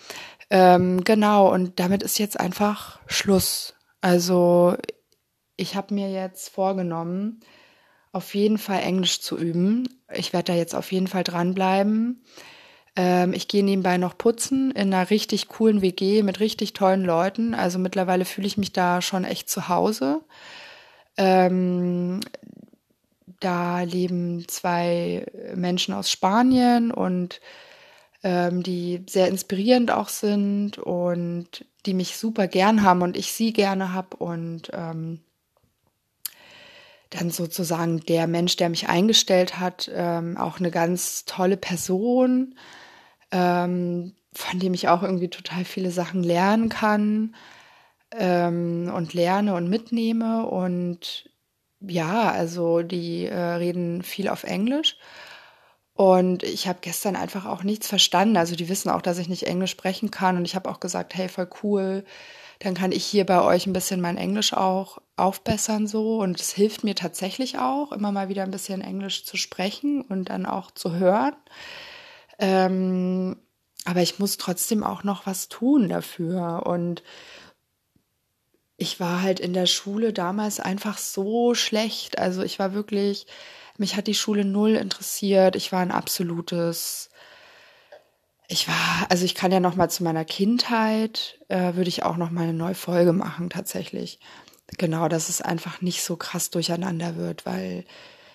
Ähm, 0.49 1.03
genau, 1.03 1.53
und 1.53 1.79
damit 1.79 2.03
ist 2.03 2.19
jetzt 2.19 2.39
einfach 2.39 2.99
Schluss. 3.05 3.75
Also 3.99 4.77
ich 5.57 5.75
habe 5.75 5.93
mir 5.93 6.09
jetzt 6.09 6.49
vorgenommen, 6.49 7.41
auf 8.13 8.33
jeden 8.33 8.57
Fall 8.57 8.79
Englisch 8.79 9.21
zu 9.21 9.37
üben. 9.37 9.89
Ich 10.11 10.31
werde 10.31 10.53
da 10.53 10.57
jetzt 10.57 10.73
auf 10.73 10.91
jeden 10.93 11.07
Fall 11.07 11.25
dranbleiben. 11.25 12.23
Ähm, 12.99 13.31
ich 13.31 13.47
gehe 13.47 13.63
nebenbei 13.63 13.97
noch 13.97 14.17
putzen 14.17 14.71
in 14.71 14.93
einer 14.93 15.09
richtig 15.09 15.47
coolen 15.47 15.81
WG 15.81 16.21
mit 16.21 16.41
richtig 16.41 16.73
tollen 16.73 17.05
Leuten. 17.05 17.53
Also 17.53 17.79
mittlerweile 17.79 18.25
fühle 18.25 18.47
ich 18.47 18.57
mich 18.57 18.73
da 18.73 19.01
schon 19.01 19.23
echt 19.23 19.49
zu 19.49 19.69
Hause. 19.69 20.19
Ähm, 21.15 22.19
da 23.39 23.83
leben 23.83 24.45
zwei 24.49 25.25
Menschen 25.55 25.93
aus 25.93 26.11
Spanien 26.11 26.91
und 26.91 27.39
ähm, 28.21 28.63
die 28.63 29.05
sehr 29.07 29.29
inspirierend 29.29 29.91
auch 29.91 30.09
sind 30.09 30.77
und 30.77 31.65
die 31.85 31.93
mich 31.93 32.17
super 32.17 32.47
gern 32.47 32.83
haben 32.83 33.01
und 33.01 33.15
ich 33.15 33.31
sie 33.31 33.53
gerne 33.53 33.93
habe 33.93 34.17
und 34.17 34.71
ähm, 34.73 35.21
dann 37.11 37.29
sozusagen 37.29 38.01
der 38.01 38.27
Mensch, 38.27 38.57
der 38.57 38.67
mich 38.67 38.89
eingestellt 38.89 39.57
hat, 39.57 39.89
ähm, 39.93 40.35
auch 40.35 40.59
eine 40.59 40.69
ganz 40.69 41.23
tolle 41.23 41.55
Person, 41.55 42.55
ähm, 43.31 44.15
von 44.33 44.59
dem 44.59 44.73
ich 44.73 44.87
auch 44.87 45.03
irgendwie 45.03 45.29
total 45.29 45.65
viele 45.65 45.91
Sachen 45.91 46.23
lernen 46.23 46.69
kann 46.69 47.35
ähm, 48.11 48.91
und 48.93 49.13
lerne 49.13 49.55
und 49.55 49.69
mitnehme. 49.69 50.45
Und 50.45 51.29
ja, 51.81 52.29
also 52.31 52.81
die 52.81 53.25
äh, 53.25 53.37
reden 53.37 54.03
viel 54.03 54.29
auf 54.29 54.43
Englisch. 54.43 54.97
Und 55.93 56.43
ich 56.43 56.67
habe 56.67 56.79
gestern 56.81 57.17
einfach 57.17 57.45
auch 57.45 57.63
nichts 57.63 57.87
verstanden. 57.87 58.37
Also 58.37 58.55
die 58.55 58.69
wissen 58.69 58.89
auch, 58.89 59.01
dass 59.01 59.17
ich 59.17 59.27
nicht 59.27 59.43
Englisch 59.43 59.71
sprechen 59.71 60.11
kann. 60.11 60.37
Und 60.37 60.45
ich 60.45 60.55
habe 60.55 60.69
auch 60.69 60.79
gesagt, 60.79 61.13
hey, 61.15 61.27
voll 61.27 61.49
cool. 61.61 62.05
Dann 62.59 62.73
kann 62.73 62.93
ich 62.93 63.05
hier 63.05 63.25
bei 63.25 63.41
euch 63.41 63.67
ein 63.67 63.73
bisschen 63.73 63.99
mein 63.99 64.17
Englisch 64.17 64.53
auch 64.53 64.99
aufbessern 65.17 65.87
so. 65.87 66.19
Und 66.19 66.39
es 66.39 66.51
hilft 66.51 66.85
mir 66.85 66.95
tatsächlich 66.95 67.57
auch, 67.57 67.91
immer 67.91 68.13
mal 68.13 68.29
wieder 68.29 68.43
ein 68.43 68.51
bisschen 68.51 68.79
Englisch 68.79 69.25
zu 69.25 69.35
sprechen 69.35 70.01
und 70.01 70.29
dann 70.29 70.45
auch 70.45 70.71
zu 70.71 70.93
hören. 70.93 71.35
Ähm, 72.39 73.37
aber 73.85 74.01
ich 74.01 74.19
muss 74.19 74.37
trotzdem 74.37 74.83
auch 74.83 75.03
noch 75.03 75.25
was 75.25 75.49
tun 75.49 75.89
dafür. 75.89 76.63
Und 76.65 77.03
ich 78.77 78.99
war 78.99 79.21
halt 79.21 79.39
in 79.39 79.53
der 79.53 79.65
Schule 79.65 80.13
damals 80.13 80.59
einfach 80.59 80.97
so 80.97 81.53
schlecht. 81.53 82.17
Also 82.17 82.41
ich 82.43 82.59
war 82.59 82.73
wirklich, 82.73 83.27
mich 83.77 83.95
hat 83.95 84.07
die 84.07 84.15
Schule 84.15 84.45
null 84.45 84.75
interessiert. 84.75 85.55
Ich 85.55 85.71
war 85.71 85.81
ein 85.81 85.91
absolutes, 85.91 87.09
ich 88.47 88.67
war, 88.67 89.07
also 89.09 89.25
ich 89.25 89.35
kann 89.35 89.51
ja 89.51 89.59
noch 89.59 89.75
mal 89.75 89.89
zu 89.89 90.03
meiner 90.03 90.25
Kindheit, 90.25 91.39
äh, 91.49 91.75
würde 91.75 91.89
ich 91.89 92.03
auch 92.03 92.17
noch 92.17 92.31
mal 92.31 92.43
eine 92.43 92.53
neue 92.53 92.75
Folge 92.75 93.13
machen 93.13 93.49
tatsächlich. 93.49 94.19
Genau, 94.77 95.07
dass 95.07 95.29
es 95.29 95.41
einfach 95.41 95.81
nicht 95.81 96.03
so 96.03 96.15
krass 96.15 96.49
durcheinander 96.49 97.15
wird, 97.15 97.45
weil 97.45 97.85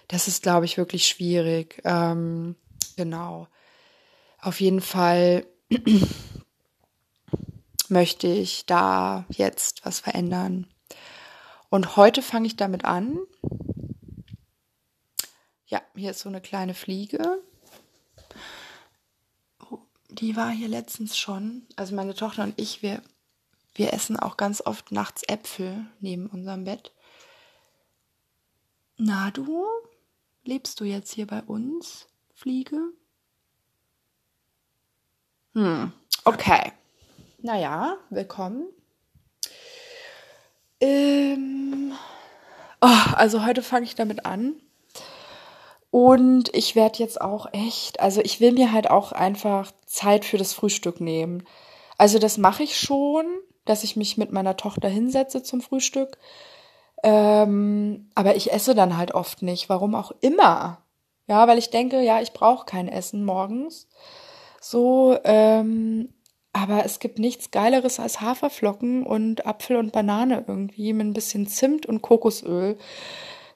das 0.09 0.29
ist, 0.29 0.43
glaube 0.43 0.67
ich, 0.67 0.77
wirklich 0.77 1.07
schwierig. 1.07 1.81
Ähm, 1.85 2.57
genau. 2.97 3.49
Auf 4.45 4.61
jeden 4.61 4.83
Fall 4.83 5.47
möchte 7.89 8.27
ich 8.27 8.67
da 8.67 9.25
jetzt 9.31 9.87
was 9.87 10.01
verändern. 10.01 10.67
Und 11.71 11.97
heute 11.97 12.21
fange 12.21 12.47
ich 12.47 12.55
damit 12.55 12.85
an. 12.85 13.19
Ja, 15.65 15.81
hier 15.97 16.11
ist 16.11 16.21
so 16.21 16.29
eine 16.29 16.43
kleine 16.43 16.75
Fliege. 16.75 17.43
Oh, 19.71 19.79
die 20.11 20.37
war 20.37 20.51
hier 20.51 20.69
letztens 20.69 21.17
schon. 21.17 21.67
Also 21.77 21.95
meine 21.95 22.15
Tochter 22.15 22.43
und 22.43 22.61
ich, 22.61 22.83
wir, 22.83 23.01
wir 23.75 23.95
essen 23.95 24.19
auch 24.19 24.37
ganz 24.37 24.61
oft 24.61 24.93
nachts 24.93 25.23
Äpfel 25.23 25.87
neben 26.01 26.27
unserem 26.27 26.65
Bett. 26.65 26.93
Na 28.99 29.31
du, 29.31 29.65
lebst 30.45 30.81
du 30.81 30.85
jetzt 30.85 31.15
hier 31.15 31.27
bei 31.27 31.43
uns, 31.45 32.09
Fliege? 32.35 32.93
Hm, 35.55 35.93
okay. 36.25 36.73
Naja, 37.41 37.97
willkommen. 38.11 38.65
Ähm, 40.81 41.93
oh, 42.81 43.15
also 43.15 43.47
heute 43.47 43.63
fange 43.63 43.85
ich 43.85 43.95
damit 43.95 44.27
an. 44.27 44.55
Und 45.93 46.53
ich 46.57 46.75
werde 46.75 46.99
jetzt 46.99 47.21
auch 47.21 47.47
echt, 47.53 48.01
also 48.01 48.21
ich 48.21 48.41
will 48.41 48.51
mir 48.51 48.73
halt 48.73 48.91
auch 48.91 49.13
einfach 49.13 49.71
Zeit 49.87 50.25
für 50.25 50.39
das 50.39 50.53
Frühstück 50.53 51.01
nehmen. 51.01 51.45
Also 51.99 52.19
das 52.19 52.37
mache 52.37 52.65
ich 52.65 52.77
schon, 52.77 53.25
dass 53.65 53.85
ich 53.85 53.95
mich 53.95 54.17
mit 54.17 54.33
meiner 54.33 54.57
Tochter 54.57 54.89
hinsetze 54.89 55.45
zum 55.45 55.61
Frühstück. 55.61 56.19
Ähm, 57.05 58.11
aber 58.17 58.35
ich 58.35 58.53
esse 58.53 58.75
dann 58.75 58.97
halt 58.97 59.15
oft 59.15 59.43
nicht. 59.43 59.69
Warum 59.69 59.95
auch 59.95 60.11
immer. 60.21 60.79
Ja, 61.29 61.47
weil 61.47 61.59
ich 61.59 61.71
denke, 61.71 62.01
ja, 62.01 62.21
ich 62.21 62.33
brauche 62.33 62.67
kein 62.67 62.89
Essen 62.89 63.25
morgens. 63.25 63.87
So, 64.67 65.19
ähm, 65.25 66.09
aber 66.55 66.87
es 66.87 66.99
gibt 66.99 67.19
nichts 67.19 67.51
Geileres 67.51 68.01
als 68.01 68.23
Haferflocken 68.23 69.05
und 69.05 69.47
Apfel 69.47 69.77
und 69.77 69.93
Banane 69.93 70.43
irgendwie 70.49 70.95
mit 70.95 71.07
ein 71.07 71.13
bisschen 71.13 71.47
Zimt 71.47 71.85
und 71.85 72.01
Kokosöl. 72.01 72.79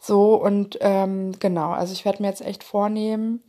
So, 0.01 0.35
und 0.35 0.77
ähm, 0.83 1.33
genau, 1.39 1.71
also 1.71 1.95
ich 1.95 2.05
werde 2.05 2.21
mir 2.21 2.29
jetzt 2.29 2.43
echt 2.43 2.63
vornehmen, 2.63 3.43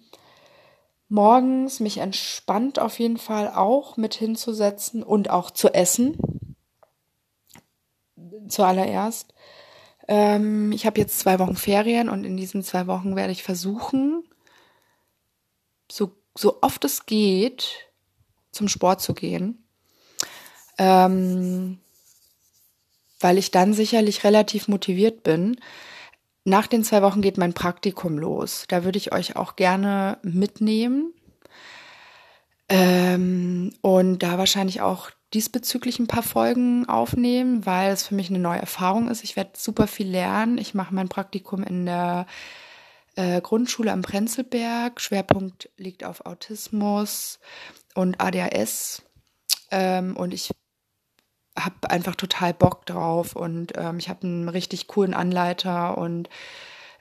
morgens 1.09 1.81
mich 1.81 1.97
entspannt 1.97 2.79
auf 2.79 2.97
jeden 2.97 3.17
Fall 3.17 3.51
auch 3.53 3.97
mit 3.97 4.13
hinzusetzen 4.13 5.03
und 5.03 5.29
auch 5.29 5.51
zu 5.51 5.73
essen. 5.73 6.55
Zuallererst. 8.47 9.33
Ähm, 10.07 10.71
ich 10.71 10.85
habe 10.85 11.01
jetzt 11.01 11.19
zwei 11.19 11.39
Wochen 11.39 11.57
Ferien 11.57 12.07
und 12.07 12.23
in 12.23 12.37
diesen 12.37 12.63
zwei 12.63 12.87
Wochen 12.87 13.17
werde 13.17 13.33
ich 13.33 13.43
versuchen, 13.43 14.23
so 15.91 16.18
so 16.35 16.59
oft 16.61 16.83
es 16.85 17.05
geht, 17.05 17.89
zum 18.51 18.67
Sport 18.67 19.01
zu 19.01 19.13
gehen. 19.13 19.63
Ähm, 20.77 21.79
weil 23.19 23.37
ich 23.37 23.51
dann 23.51 23.73
sicherlich 23.73 24.23
relativ 24.23 24.67
motiviert 24.67 25.23
bin. 25.23 25.59
Nach 26.45 26.67
den 26.67 26.83
zwei 26.83 27.01
Wochen 27.01 27.21
geht 27.21 27.37
mein 27.37 27.53
Praktikum 27.53 28.17
los. 28.17 28.65
Da 28.69 28.83
würde 28.83 28.97
ich 28.97 29.11
euch 29.11 29.35
auch 29.35 29.55
gerne 29.55 30.17
mitnehmen. 30.23 31.13
Ähm, 32.69 33.73
und 33.81 34.19
da 34.19 34.37
wahrscheinlich 34.37 34.81
auch 34.81 35.09
diesbezüglich 35.33 35.99
ein 35.99 36.07
paar 36.07 36.23
Folgen 36.23 36.87
aufnehmen, 36.87 37.65
weil 37.65 37.91
es 37.91 38.07
für 38.07 38.15
mich 38.15 38.29
eine 38.29 38.39
neue 38.39 38.59
Erfahrung 38.59 39.09
ist. 39.09 39.23
Ich 39.23 39.35
werde 39.35 39.51
super 39.55 39.85
viel 39.85 40.07
lernen. 40.07 40.57
Ich 40.57 40.73
mache 40.73 40.93
mein 40.93 41.09
Praktikum 41.09 41.63
in 41.63 41.85
der 41.85 42.25
äh, 43.19 43.41
Grundschule 43.41 43.91
am 43.91 44.01
Prenzlberg. 44.01 45.01
Schwerpunkt 45.01 45.69
liegt 45.75 46.05
auf 46.05 46.25
Autismus 46.25 47.39
und 47.93 48.21
ADHS. 48.21 49.03
Ähm, 49.71 50.15
und 50.15 50.33
ich 50.33 50.51
habe 51.57 51.89
einfach 51.89 52.15
total 52.15 52.53
Bock 52.53 52.85
drauf 52.85 53.35
und 53.35 53.73
ähm, 53.75 53.99
ich 53.99 54.07
habe 54.07 54.23
einen 54.23 54.47
richtig 54.47 54.87
coolen 54.87 55.13
Anleiter 55.13 55.97
und 55.97 56.29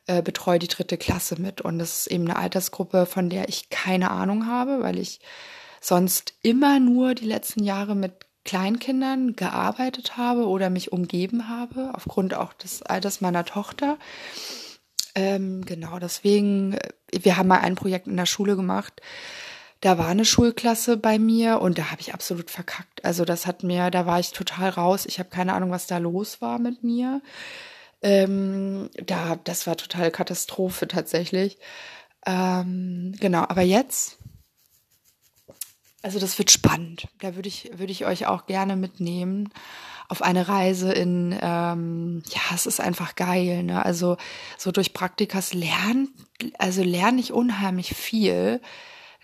äh, 0.06 0.20
betreue 0.20 0.58
die 0.58 0.66
dritte 0.66 0.98
Klasse 0.98 1.40
mit. 1.40 1.60
Und 1.60 1.78
das 1.78 2.00
ist 2.00 2.06
eben 2.08 2.24
eine 2.24 2.36
Altersgruppe, 2.36 3.06
von 3.06 3.30
der 3.30 3.48
ich 3.48 3.70
keine 3.70 4.10
Ahnung 4.10 4.46
habe, 4.46 4.82
weil 4.82 4.98
ich 4.98 5.20
sonst 5.80 6.34
immer 6.42 6.80
nur 6.80 7.14
die 7.14 7.26
letzten 7.26 7.62
Jahre 7.62 7.94
mit 7.94 8.26
Kleinkindern 8.44 9.36
gearbeitet 9.36 10.16
habe 10.16 10.48
oder 10.48 10.68
mich 10.68 10.90
umgeben 10.90 11.48
habe, 11.48 11.92
aufgrund 11.94 12.34
auch 12.34 12.54
des 12.54 12.82
Alters 12.82 13.20
meiner 13.20 13.44
Tochter. 13.44 13.98
Ähm, 15.18 15.64
genau, 15.64 15.98
deswegen, 15.98 16.74
äh, 16.74 16.90
wir 17.10 17.36
haben 17.36 17.48
mal 17.48 17.58
ein 17.58 17.74
Projekt 17.74 18.06
in 18.06 18.16
der 18.16 18.26
Schule 18.26 18.54
gemacht. 18.54 19.02
Da 19.80 19.98
war 19.98 20.06
eine 20.06 20.24
Schulklasse 20.24 20.96
bei 20.96 21.18
mir 21.18 21.60
und 21.60 21.78
da 21.78 21.90
habe 21.90 22.00
ich 22.00 22.14
absolut 22.14 22.50
verkackt. 22.50 23.04
Also 23.04 23.24
das 23.24 23.44
hat 23.44 23.64
mir, 23.64 23.90
da 23.90 24.06
war 24.06 24.20
ich 24.20 24.30
total 24.30 24.70
raus. 24.70 25.06
Ich 25.06 25.18
habe 25.18 25.28
keine 25.28 25.54
Ahnung, 25.54 25.72
was 25.72 25.88
da 25.88 25.98
los 25.98 26.40
war 26.40 26.60
mit 26.60 26.84
mir. 26.84 27.20
Ähm, 28.00 28.90
da, 29.04 29.36
das 29.42 29.66
war 29.66 29.76
total 29.76 30.12
Katastrophe 30.12 30.86
tatsächlich. 30.86 31.58
Ähm, 32.24 33.14
genau, 33.18 33.40
aber 33.40 33.62
jetzt, 33.62 34.18
also 36.02 36.20
das 36.20 36.38
wird 36.38 36.52
spannend. 36.52 37.08
Da 37.18 37.34
würde 37.34 37.48
ich, 37.48 37.72
würde 37.74 37.90
ich 37.90 38.06
euch 38.06 38.26
auch 38.26 38.46
gerne 38.46 38.76
mitnehmen 38.76 39.50
auf 40.08 40.22
eine 40.22 40.48
Reise 40.48 40.90
in, 40.90 41.38
ähm, 41.40 42.22
ja, 42.30 42.40
es 42.54 42.66
ist 42.66 42.80
einfach 42.80 43.14
geil. 43.14 43.62
Ne? 43.62 43.84
Also 43.84 44.16
so 44.56 44.72
durch 44.72 44.94
Praktikas 44.94 45.52
lernen, 45.52 46.08
also 46.58 46.82
lerne 46.82 47.20
ich 47.20 47.32
unheimlich 47.32 47.94
viel, 47.94 48.60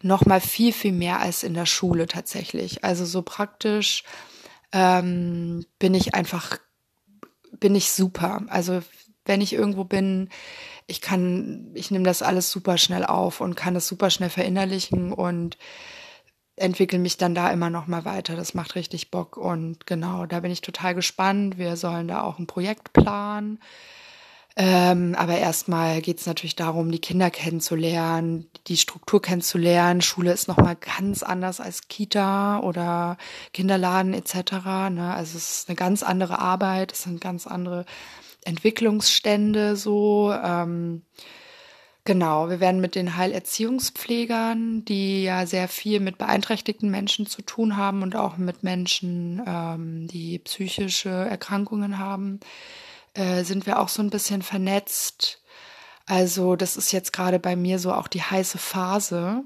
noch 0.03 0.27
mal 0.27 0.41
viel, 0.41 0.73
viel 0.75 0.93
mehr 0.93 1.21
als 1.21 1.43
in 1.43 1.55
der 1.55 1.65
Schule 1.65 2.07
tatsächlich. 2.07 2.85
Also 2.85 3.07
so 3.07 3.23
praktisch 3.23 4.05
ähm, 4.73 5.65
bin 5.79 5.95
ich 5.95 6.15
einfach, 6.15 6.59
bin 7.59 7.75
ich 7.75 7.91
super. 7.91 8.43
Also 8.49 8.83
wenn 9.25 9.41
ich 9.41 9.55
irgendwo 9.55 9.85
bin, 9.85 10.29
ich 10.87 11.01
kann, 11.01 11.71
ich 11.73 11.91
nehme 11.91 12.05
das 12.05 12.21
alles 12.21 12.51
super 12.51 12.77
schnell 12.77 13.07
auf 13.07 13.41
und 13.41 13.55
kann 13.55 13.73
das 13.73 13.89
super 13.89 14.11
schnell 14.11 14.29
verinnerlichen 14.29 15.15
und 15.15 15.57
entwickle 16.57 16.99
mich 16.99 17.17
dann 17.17 17.35
da 17.35 17.51
immer 17.51 17.71
noch 17.71 17.87
mal 17.87 18.05
weiter. 18.05 18.37
Das 18.37 18.55
macht 18.55 18.75
richtig 18.75 19.11
Bock 19.11 19.37
und 19.37 19.87
genau, 19.87 20.27
da 20.27 20.41
bin 20.41 20.51
ich 20.51 20.61
total 20.61 20.95
gespannt. 20.95 21.59
Wir 21.59 21.77
sollen 21.77 22.09
da 22.09 22.23
auch 22.23 22.39
ein 22.39 22.47
Projekt 22.47 22.93
planen. 22.93 23.59
Ähm, 24.57 25.17
aber 25.19 25.37
erstmal 25.39 26.01
geht 26.01 26.21
es 26.21 26.27
natürlich 26.27 26.55
darum, 26.55 26.93
die 26.93 27.01
Kinder 27.01 27.29
kennenzulernen, 27.29 28.49
die 28.69 28.77
Struktur 28.77 29.21
kennenzulernen. 29.21 30.01
Schule 30.01 30.33
ist 30.33 30.47
nochmal 30.47 30.77
ganz 30.77 31.25
anders 31.25 31.59
als 31.61 31.89
Kita 31.89 32.61
oder 32.61 33.17
Kinderladen 33.53 34.15
etc. 34.15 34.53
Ne? 34.91 35.13
Also 35.13 35.37
es 35.37 35.57
ist 35.57 35.69
eine 35.69 35.75
ganz 35.75 36.05
andere 36.05 36.39
Arbeit, 36.39 36.93
es 36.93 37.03
sind 37.03 37.21
ganz 37.21 37.49
andere 37.49 37.85
Entwicklungsstände 38.45 39.75
so. 39.75 40.33
Ähm, 40.33 41.03
genau, 42.05 42.49
wir 42.51 42.61
werden 42.61 42.81
mit 42.81 42.95
den 42.95 43.17
Heilerziehungspflegern, 43.17 44.85
die 44.85 45.25
ja 45.25 45.47
sehr 45.47 45.69
viel 45.69 46.01
mit 46.01 46.19
beeinträchtigten 46.19 46.91
Menschen 46.91 47.27
zu 47.27 47.43
tun 47.43 47.77
haben 47.77 48.03
und 48.03 48.17
auch 48.17 48.37
mit 48.37 48.63
Menschen, 48.63 49.43
ähm, 49.47 50.07
die 50.09 50.39
psychische 50.39 51.11
Erkrankungen 51.11 51.99
haben, 51.99 52.41
äh, 53.15 53.45
sind 53.45 53.67
wir 53.67 53.81
auch 53.81 53.89
so 53.89 54.03
ein 54.03 54.11
bisschen 54.11 54.43
vernetzt. 54.43 55.43
Also 56.07 56.57
das 56.57 56.77
ist 56.77 56.93
jetzt 56.93 57.13
gerade 57.13 57.39
bei 57.39 57.57
mir 57.57 57.79
so 57.79 57.93
auch 57.93 58.09
die 58.09 58.23
heiße 58.23 58.59
Phase. 58.59 59.43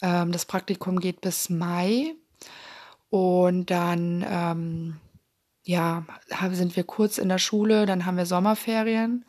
Ähm, 0.00 0.32
das 0.32 0.46
Praktikum 0.46 1.00
geht 1.00 1.20
bis 1.20 1.50
Mai 1.50 2.14
und 3.10 3.70
dann 3.70 4.24
ähm, 4.28 4.96
ja 5.64 6.04
sind 6.52 6.76
wir 6.76 6.84
kurz 6.84 7.18
in 7.18 7.28
der 7.28 7.38
Schule, 7.38 7.86
dann 7.86 8.06
haben 8.06 8.16
wir 8.16 8.26
Sommerferien 8.26 9.24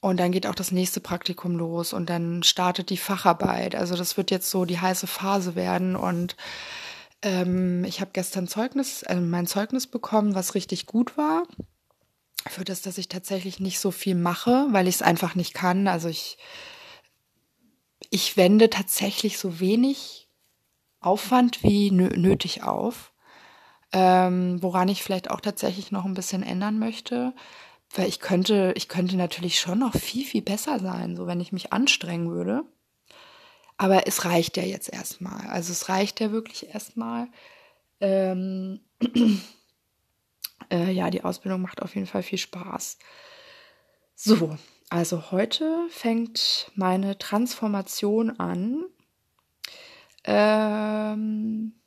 und 0.00 0.18
dann 0.18 0.32
geht 0.32 0.46
auch 0.46 0.54
das 0.54 0.72
nächste 0.72 1.00
Praktikum 1.00 1.56
los 1.56 1.92
und 1.92 2.08
dann 2.08 2.42
startet 2.42 2.90
die 2.90 2.96
Facharbeit. 2.96 3.74
Also 3.74 3.96
das 3.96 4.16
wird 4.16 4.30
jetzt 4.30 4.50
so 4.50 4.64
die 4.64 4.80
heiße 4.80 5.06
Phase 5.06 5.54
werden 5.54 5.96
und 5.96 6.36
ähm, 7.22 7.84
ich 7.84 8.00
habe 8.00 8.10
gestern 8.12 8.48
Zeugnis, 8.48 9.02
äh, 9.02 9.16
mein 9.16 9.46
Zeugnis 9.46 9.86
bekommen, 9.86 10.34
was 10.34 10.54
richtig 10.54 10.86
gut 10.86 11.16
war 11.18 11.44
für 12.48 12.64
das, 12.64 12.82
dass 12.82 12.98
ich 12.98 13.08
tatsächlich 13.08 13.60
nicht 13.60 13.80
so 13.80 13.90
viel 13.90 14.14
mache, 14.14 14.66
weil 14.70 14.88
ich 14.88 14.96
es 14.96 15.02
einfach 15.02 15.34
nicht 15.34 15.52
kann. 15.52 15.88
Also 15.88 16.08
ich, 16.08 16.38
ich 18.08 18.36
wende 18.36 18.70
tatsächlich 18.70 19.38
so 19.38 19.60
wenig 19.60 20.28
Aufwand 21.00 21.62
wie 21.62 21.90
nötig 21.90 22.62
auf, 22.62 23.12
ähm, 23.92 24.62
woran 24.62 24.88
ich 24.88 25.02
vielleicht 25.02 25.30
auch 25.30 25.40
tatsächlich 25.40 25.90
noch 25.90 26.04
ein 26.04 26.14
bisschen 26.14 26.42
ändern 26.42 26.78
möchte, 26.78 27.34
weil 27.94 28.08
ich 28.08 28.20
könnte, 28.20 28.72
ich 28.76 28.88
könnte 28.88 29.16
natürlich 29.16 29.60
schon 29.60 29.80
noch 29.80 29.94
viel, 29.94 30.24
viel 30.24 30.42
besser 30.42 30.78
sein, 30.78 31.16
so 31.16 31.26
wenn 31.26 31.40
ich 31.40 31.52
mich 31.52 31.72
anstrengen 31.72 32.30
würde. 32.30 32.64
Aber 33.76 34.06
es 34.06 34.24
reicht 34.24 34.56
ja 34.56 34.62
jetzt 34.62 34.92
erstmal. 34.92 35.48
Also 35.48 35.72
es 35.72 35.88
reicht 35.88 36.20
ja 36.20 36.32
wirklich 36.32 36.68
erstmal. 36.68 37.28
Ähm, 38.00 38.80
äh, 40.70 40.92
ja, 40.92 41.10
die 41.10 41.24
Ausbildung 41.24 41.62
macht 41.62 41.82
auf 41.82 41.94
jeden 41.94 42.06
Fall 42.06 42.22
viel 42.22 42.38
Spaß. 42.38 42.98
So, 44.14 44.56
also 44.90 45.30
heute 45.30 45.86
fängt 45.88 46.70
meine 46.74 47.16
Transformation 47.16 48.38
an. 48.38 48.84
Ähm, 50.24 51.80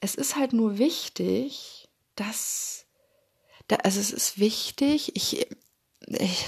es 0.00 0.14
ist 0.14 0.36
halt 0.36 0.52
nur 0.52 0.76
wichtig, 0.78 1.88
dass, 2.14 2.86
da, 3.68 3.76
also 3.76 4.00
es 4.00 4.10
ist 4.10 4.38
wichtig, 4.38 5.12
ich, 5.14 5.40
ich, 5.40 5.46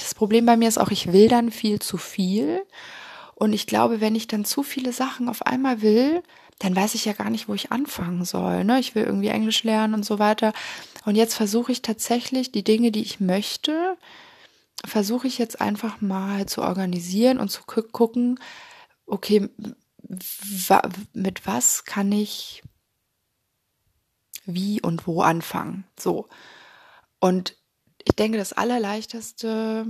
das 0.03 0.15
Problem 0.15 0.47
bei 0.47 0.57
mir 0.57 0.69
ist 0.69 0.79
auch, 0.79 0.91
ich 0.91 1.13
will 1.13 1.29
dann 1.29 1.51
viel 1.51 1.79
zu 1.79 1.97
viel. 1.97 2.63
Und 3.35 3.53
ich 3.53 3.67
glaube, 3.67 4.01
wenn 4.01 4.15
ich 4.15 4.27
dann 4.27 4.45
zu 4.45 4.63
viele 4.63 4.93
Sachen 4.93 5.29
auf 5.29 5.47
einmal 5.47 5.81
will, 5.81 6.23
dann 6.59 6.77
weiß 6.77 6.95
ich 6.95 7.07
ja 7.07 7.15
gar 7.15 7.31
nicht, 7.31 7.49
wo 7.49 7.55
ich 7.55 7.73
anfangen 7.73 8.25
soll. 8.27 8.65
Ne? 8.65 8.81
Ich 8.81 8.95
will 8.95 9.05
irgendwie 9.05 9.29
Englisch 9.29 9.65
lernen 9.65 9.95
und 9.95 10.05
so 10.05 10.19
weiter. 10.19 10.53
Und 11.07 11.17
jetzt 11.17 11.35
versuche 11.35 11.73
ich 11.73 11.81
tatsächlich 11.81 12.53
die 12.53 12.65
Dinge, 12.65 12.93
die 12.93 13.03
ich 13.03 13.19
möchte, 13.19 13.97
versuche 14.85 15.27
ich 15.27 15.39
jetzt 15.39 15.61
einfach 15.61 16.03
mal 16.03 16.47
zu 16.47 16.63
organisieren 16.63 17.39
und 17.39 17.51
zu 17.51 17.63
gucken, 17.65 18.39
okay, 19.07 19.49
mit 21.15 21.47
was 21.47 21.85
kann 21.85 22.13
ich 22.13 22.63
wie 24.45 24.81
und 24.83 25.07
wo 25.07 25.23
anfangen. 25.23 25.85
So. 25.99 26.29
Und 27.21 27.57
ich 28.05 28.17
denke, 28.17 28.39
das 28.39 28.53
Allerleichteste, 28.53 29.87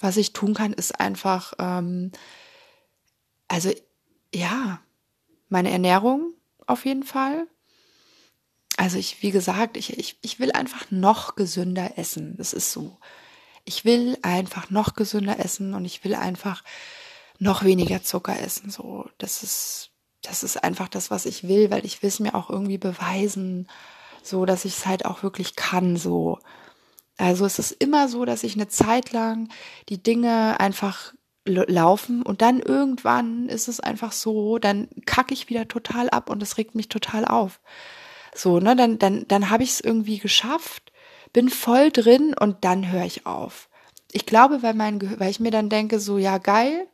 was 0.00 0.16
ich 0.16 0.32
tun 0.32 0.54
kann, 0.54 0.72
ist 0.72 1.00
einfach, 1.00 1.54
ähm, 1.58 2.12
also 3.48 3.70
ja, 4.34 4.80
meine 5.48 5.70
Ernährung 5.70 6.34
auf 6.66 6.84
jeden 6.84 7.04
Fall. 7.04 7.46
Also 8.76 8.98
ich, 8.98 9.22
wie 9.22 9.30
gesagt, 9.30 9.76
ich, 9.76 9.98
ich, 9.98 10.18
ich 10.20 10.38
will 10.38 10.52
einfach 10.52 10.90
noch 10.90 11.36
gesünder 11.36 11.96
essen. 11.96 12.36
Das 12.36 12.52
ist 12.52 12.72
so. 12.72 12.98
Ich 13.64 13.84
will 13.84 14.18
einfach 14.22 14.70
noch 14.70 14.94
gesünder 14.94 15.38
essen 15.38 15.74
und 15.74 15.84
ich 15.84 16.04
will 16.04 16.14
einfach 16.14 16.62
noch 17.38 17.64
weniger 17.64 18.02
Zucker 18.02 18.38
essen. 18.38 18.70
So, 18.70 19.08
das 19.18 19.42
ist, 19.42 19.90
das 20.22 20.42
ist 20.42 20.62
einfach 20.62 20.88
das, 20.88 21.10
was 21.10 21.26
ich 21.26 21.48
will, 21.48 21.70
weil 21.70 21.86
ich 21.86 22.02
will 22.02 22.08
es 22.08 22.20
mir 22.20 22.34
auch 22.34 22.50
irgendwie 22.50 22.78
beweisen, 22.78 23.68
so 24.26 24.44
dass 24.46 24.64
ich 24.64 24.78
es 24.78 24.86
halt 24.86 25.04
auch 25.04 25.22
wirklich 25.22 25.56
kann. 25.56 25.96
So, 25.96 26.38
also 27.18 27.46
es 27.46 27.58
ist 27.58 27.72
immer 27.72 28.08
so, 28.08 28.24
dass 28.24 28.44
ich 28.44 28.54
eine 28.54 28.68
Zeit 28.68 29.12
lang 29.12 29.48
die 29.88 30.02
Dinge 30.02 30.60
einfach 30.60 31.14
laufen 31.46 32.22
und 32.22 32.42
dann 32.42 32.60
irgendwann 32.60 33.48
ist 33.48 33.68
es 33.68 33.80
einfach 33.80 34.12
so, 34.12 34.58
dann 34.58 34.88
kacke 35.06 35.32
ich 35.32 35.48
wieder 35.48 35.68
total 35.68 36.10
ab 36.10 36.28
und 36.28 36.42
es 36.42 36.58
regt 36.58 36.74
mich 36.74 36.88
total 36.88 37.24
auf. 37.24 37.60
So, 38.34 38.60
ne, 38.60 38.76
dann 38.76 38.98
dann 38.98 39.26
dann 39.28 39.50
habe 39.50 39.62
ich 39.62 39.70
es 39.70 39.80
irgendwie 39.80 40.18
geschafft, 40.18 40.92
bin 41.32 41.48
voll 41.48 41.90
drin 41.90 42.34
und 42.38 42.64
dann 42.64 42.90
höre 42.90 43.04
ich 43.04 43.26
auf. 43.26 43.68
Ich 44.12 44.26
glaube, 44.26 44.62
weil 44.62 44.74
mein 44.74 45.00
weil 45.20 45.30
ich 45.30 45.40
mir 45.40 45.50
dann 45.50 45.68
denke 45.68 46.00
so 46.00 46.18
ja 46.18 46.38
geil, 46.38 46.88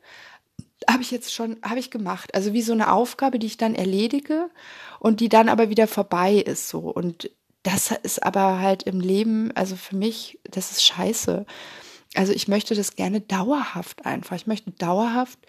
habe 0.89 1.01
ich 1.01 1.11
jetzt 1.11 1.33
schon 1.33 1.57
habe 1.63 1.79
ich 1.79 1.91
gemacht. 1.91 2.33
Also 2.35 2.53
wie 2.53 2.61
so 2.61 2.73
eine 2.73 2.91
Aufgabe, 2.91 3.39
die 3.39 3.47
ich 3.47 3.57
dann 3.57 3.75
erledige 3.75 4.49
und 4.99 5.19
die 5.19 5.29
dann 5.29 5.49
aber 5.49 5.69
wieder 5.69 5.87
vorbei 5.87 6.35
ist 6.35 6.69
so 6.69 6.79
und 6.79 7.29
das 7.63 7.91
ist 8.03 8.23
aber 8.23 8.59
halt 8.59 8.83
im 8.83 8.99
Leben, 8.99 9.51
also 9.55 9.75
für 9.75 9.95
mich, 9.95 10.39
das 10.43 10.71
ist 10.71 10.83
scheiße. 10.83 11.45
Also 12.13 12.33
ich 12.33 12.47
möchte 12.47 12.75
das 12.75 12.95
gerne 12.95 13.21
dauerhaft 13.21 14.05
einfach. 14.05 14.35
Ich 14.35 14.47
möchte 14.47 14.71
dauerhaft 14.71 15.39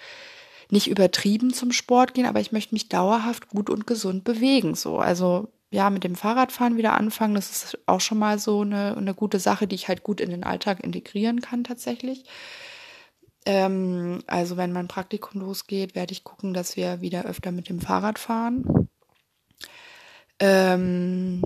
nicht 0.70 0.86
übertrieben 0.86 1.52
zum 1.52 1.72
Sport 1.72 2.14
gehen, 2.14 2.26
aber 2.26 2.40
ich 2.40 2.52
möchte 2.52 2.74
mich 2.74 2.88
dauerhaft 2.88 3.48
gut 3.48 3.68
und 3.68 3.86
gesund 3.86 4.24
bewegen. 4.24 4.74
So, 4.74 4.98
also 4.98 5.48
ja, 5.70 5.90
mit 5.90 6.04
dem 6.04 6.14
Fahrradfahren 6.14 6.76
wieder 6.76 6.94
anfangen, 6.94 7.34
das 7.34 7.50
ist 7.50 7.78
auch 7.86 8.00
schon 8.00 8.18
mal 8.18 8.38
so 8.38 8.60
eine, 8.60 8.96
eine 8.96 9.12
gute 9.12 9.40
Sache, 9.40 9.66
die 9.66 9.74
ich 9.74 9.88
halt 9.88 10.04
gut 10.04 10.20
in 10.20 10.30
den 10.30 10.44
Alltag 10.44 10.84
integrieren 10.84 11.40
kann 11.40 11.64
tatsächlich. 11.64 12.24
Ähm, 13.46 14.22
also 14.26 14.56
wenn 14.56 14.72
mein 14.72 14.88
Praktikum 14.88 15.40
losgeht, 15.40 15.94
werde 15.94 16.12
ich 16.12 16.24
gucken, 16.24 16.54
dass 16.54 16.76
wir 16.76 17.00
wieder 17.00 17.24
öfter 17.26 17.52
mit 17.52 17.68
dem 17.68 17.80
Fahrrad 17.80 18.18
fahren. 18.18 18.88
Ähm, 20.40 21.42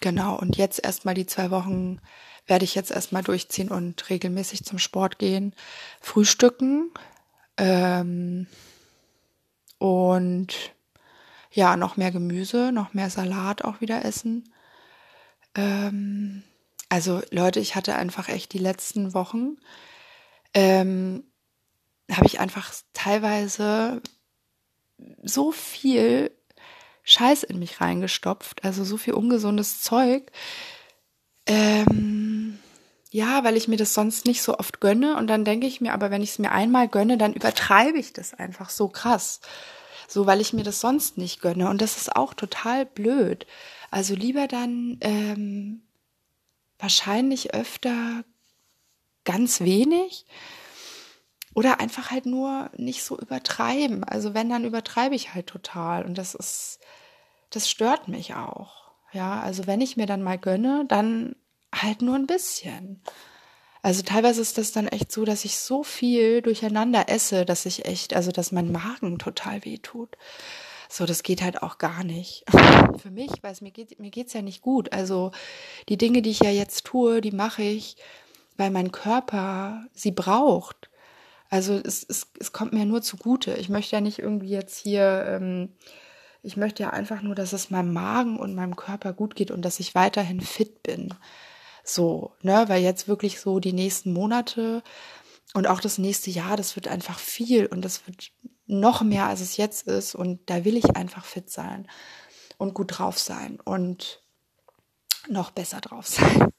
genau, 0.00 0.36
und 0.38 0.56
jetzt 0.56 0.84
erstmal 0.84 1.14
die 1.14 1.26
zwei 1.26 1.50
Wochen 1.50 2.00
werde 2.46 2.64
ich 2.64 2.74
jetzt 2.74 2.90
erstmal 2.90 3.22
durchziehen 3.22 3.70
und 3.70 4.08
regelmäßig 4.10 4.64
zum 4.64 4.78
Sport 4.78 5.18
gehen, 5.18 5.54
frühstücken 6.00 6.90
ähm, 7.56 8.46
und 9.78 10.54
ja, 11.50 11.76
noch 11.76 11.96
mehr 11.96 12.10
Gemüse, 12.10 12.70
noch 12.72 12.92
mehr 12.92 13.10
Salat 13.10 13.64
auch 13.64 13.80
wieder 13.80 14.04
essen. 14.04 14.52
Ähm, 15.54 16.42
also 16.88 17.22
Leute, 17.30 17.60
ich 17.60 17.74
hatte 17.74 17.96
einfach 17.96 18.28
echt 18.28 18.52
die 18.52 18.58
letzten 18.58 19.14
Wochen, 19.14 19.56
ähm, 20.54 21.24
habe 22.10 22.26
ich 22.26 22.40
einfach 22.40 22.72
teilweise 22.92 24.00
so 25.22 25.52
viel 25.52 26.30
Scheiß 27.02 27.44
in 27.44 27.58
mich 27.58 27.80
reingestopft, 27.80 28.64
also 28.64 28.84
so 28.84 28.96
viel 28.96 29.14
ungesundes 29.14 29.82
Zeug, 29.82 30.30
ähm, 31.46 32.58
ja, 33.10 33.44
weil 33.44 33.56
ich 33.56 33.68
mir 33.68 33.76
das 33.76 33.94
sonst 33.94 34.26
nicht 34.26 34.42
so 34.42 34.58
oft 34.58 34.80
gönne. 34.80 35.16
Und 35.16 35.28
dann 35.28 35.44
denke 35.44 35.66
ich 35.66 35.80
mir, 35.80 35.92
aber 35.92 36.10
wenn 36.10 36.22
ich 36.22 36.30
es 36.30 36.38
mir 36.38 36.52
einmal 36.52 36.88
gönne, 36.88 37.16
dann 37.16 37.32
übertreibe 37.32 37.98
ich 37.98 38.12
das 38.12 38.34
einfach 38.34 38.68
so 38.68 38.88
krass. 38.88 39.40
So, 40.08 40.26
weil 40.26 40.40
ich 40.40 40.52
mir 40.52 40.64
das 40.64 40.80
sonst 40.80 41.16
nicht 41.16 41.40
gönne. 41.40 41.68
Und 41.68 41.80
das 41.80 41.96
ist 41.96 42.14
auch 42.14 42.34
total 42.34 42.84
blöd. 42.84 43.46
Also 43.90 44.14
lieber 44.14 44.48
dann 44.48 44.98
ähm, 45.00 45.82
wahrscheinlich 46.78 47.54
öfter 47.54 48.24
ganz 49.24 49.60
wenig 49.60 50.26
oder 51.56 51.80
einfach 51.80 52.10
halt 52.10 52.26
nur 52.26 52.68
nicht 52.76 53.02
so 53.02 53.18
übertreiben. 53.18 54.04
Also 54.04 54.34
wenn, 54.34 54.50
dann 54.50 54.66
übertreibe 54.66 55.14
ich 55.14 55.32
halt 55.32 55.46
total. 55.46 56.04
Und 56.04 56.18
das 56.18 56.34
ist, 56.34 56.80
das 57.48 57.70
stört 57.70 58.08
mich 58.08 58.34
auch. 58.34 58.90
Ja, 59.12 59.40
also 59.40 59.66
wenn 59.66 59.80
ich 59.80 59.96
mir 59.96 60.04
dann 60.04 60.22
mal 60.22 60.36
gönne, 60.36 60.84
dann 60.86 61.34
halt 61.74 62.02
nur 62.02 62.14
ein 62.14 62.26
bisschen. 62.26 63.00
Also 63.80 64.02
teilweise 64.02 64.42
ist 64.42 64.58
das 64.58 64.72
dann 64.72 64.86
echt 64.86 65.10
so, 65.10 65.24
dass 65.24 65.46
ich 65.46 65.58
so 65.58 65.82
viel 65.82 66.42
durcheinander 66.42 67.08
esse, 67.08 67.46
dass 67.46 67.64
ich 67.64 67.86
echt, 67.86 68.14
also 68.14 68.32
dass 68.32 68.52
mein 68.52 68.70
Magen 68.70 69.18
total 69.18 69.64
weh 69.64 69.78
tut. 69.78 70.18
So, 70.90 71.06
das 71.06 71.22
geht 71.22 71.40
halt 71.40 71.62
auch 71.62 71.78
gar 71.78 72.04
nicht. 72.04 72.44
Für 72.98 73.10
mich, 73.10 73.30
weil 73.40 73.52
es 73.52 73.62
mir 73.62 73.70
geht, 73.70 73.98
mir 73.98 74.10
geht's 74.10 74.34
ja 74.34 74.42
nicht 74.42 74.60
gut. 74.60 74.92
Also 74.92 75.30
die 75.88 75.96
Dinge, 75.96 76.20
die 76.20 76.32
ich 76.32 76.40
ja 76.40 76.50
jetzt 76.50 76.84
tue, 76.84 77.22
die 77.22 77.32
mache 77.32 77.62
ich, 77.62 77.96
weil 78.58 78.70
mein 78.70 78.92
Körper 78.92 79.86
sie 79.94 80.12
braucht. 80.12 80.75
Also 81.50 81.74
es, 81.74 82.04
es, 82.08 82.28
es 82.38 82.52
kommt 82.52 82.72
mir 82.72 82.84
nur 82.84 83.02
zugute. 83.02 83.54
Ich 83.54 83.68
möchte 83.68 83.96
ja 83.96 84.00
nicht 84.00 84.18
irgendwie 84.18 84.50
jetzt 84.50 84.78
hier, 84.78 85.24
ähm, 85.28 85.74
ich 86.42 86.56
möchte 86.56 86.82
ja 86.82 86.90
einfach 86.90 87.22
nur, 87.22 87.34
dass 87.34 87.52
es 87.52 87.70
meinem 87.70 87.92
Magen 87.92 88.38
und 88.38 88.54
meinem 88.54 88.76
Körper 88.76 89.12
gut 89.12 89.36
geht 89.36 89.50
und 89.50 89.62
dass 89.62 89.80
ich 89.80 89.94
weiterhin 89.94 90.40
fit 90.40 90.82
bin. 90.82 91.14
So, 91.84 92.32
ne, 92.42 92.64
weil 92.68 92.82
jetzt 92.82 93.06
wirklich 93.06 93.40
so 93.40 93.60
die 93.60 93.72
nächsten 93.72 94.12
Monate 94.12 94.82
und 95.54 95.66
auch 95.66 95.80
das 95.80 95.98
nächste 95.98 96.30
Jahr, 96.30 96.56
das 96.56 96.74
wird 96.76 96.88
einfach 96.88 97.18
viel 97.18 97.66
und 97.66 97.84
das 97.84 98.06
wird 98.06 98.32
noch 98.66 99.02
mehr, 99.02 99.26
als 99.26 99.40
es 99.40 99.56
jetzt 99.56 99.86
ist. 99.86 100.14
Und 100.14 100.50
da 100.50 100.64
will 100.64 100.76
ich 100.76 100.96
einfach 100.96 101.24
fit 101.24 101.50
sein 101.50 101.88
und 102.58 102.74
gut 102.74 102.98
drauf 102.98 103.18
sein 103.18 103.60
und 103.64 104.22
noch 105.28 105.50
besser 105.50 105.80
drauf 105.80 106.06
sein. 106.08 106.52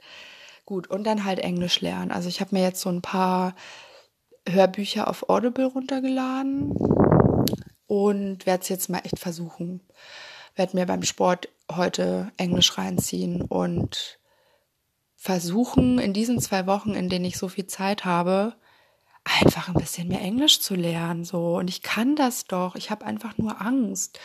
Gut, 0.65 0.87
und 0.87 1.05
dann 1.05 1.23
halt 1.23 1.39
Englisch 1.39 1.81
lernen. 1.81 2.11
Also 2.11 2.27
ich 2.27 2.41
habe 2.41 2.55
mir 2.55 2.63
jetzt 2.63 2.81
so 2.81 2.89
ein 2.89 3.01
paar 3.01 3.55
Hörbücher 4.47 5.07
auf 5.07 5.29
Audible 5.29 5.65
runtergeladen 5.65 6.71
und 7.87 8.45
werde 8.45 8.61
es 8.61 8.69
jetzt 8.69 8.89
mal 8.89 9.01
echt 9.03 9.19
versuchen. 9.19 9.81
Werde 10.55 10.75
mir 10.75 10.85
beim 10.85 11.03
Sport 11.03 11.49
heute 11.71 12.31
Englisch 12.37 12.77
reinziehen 12.77 13.41
und 13.41 14.19
versuchen, 15.15 15.99
in 15.99 16.13
diesen 16.13 16.39
zwei 16.39 16.67
Wochen, 16.67 16.93
in 16.93 17.09
denen 17.09 17.25
ich 17.25 17.37
so 17.37 17.47
viel 17.47 17.67
Zeit 17.67 18.05
habe, 18.05 18.55
einfach 19.23 19.67
ein 19.67 19.73
bisschen 19.73 20.07
mehr 20.07 20.21
Englisch 20.21 20.61
zu 20.61 20.75
lernen. 20.75 21.25
So. 21.25 21.57
Und 21.57 21.69
ich 21.69 21.81
kann 21.81 22.15
das 22.15 22.45
doch. 22.45 22.75
Ich 22.75 22.89
habe 22.91 23.05
einfach 23.05 23.37
nur 23.37 23.61
Angst. 23.61 24.19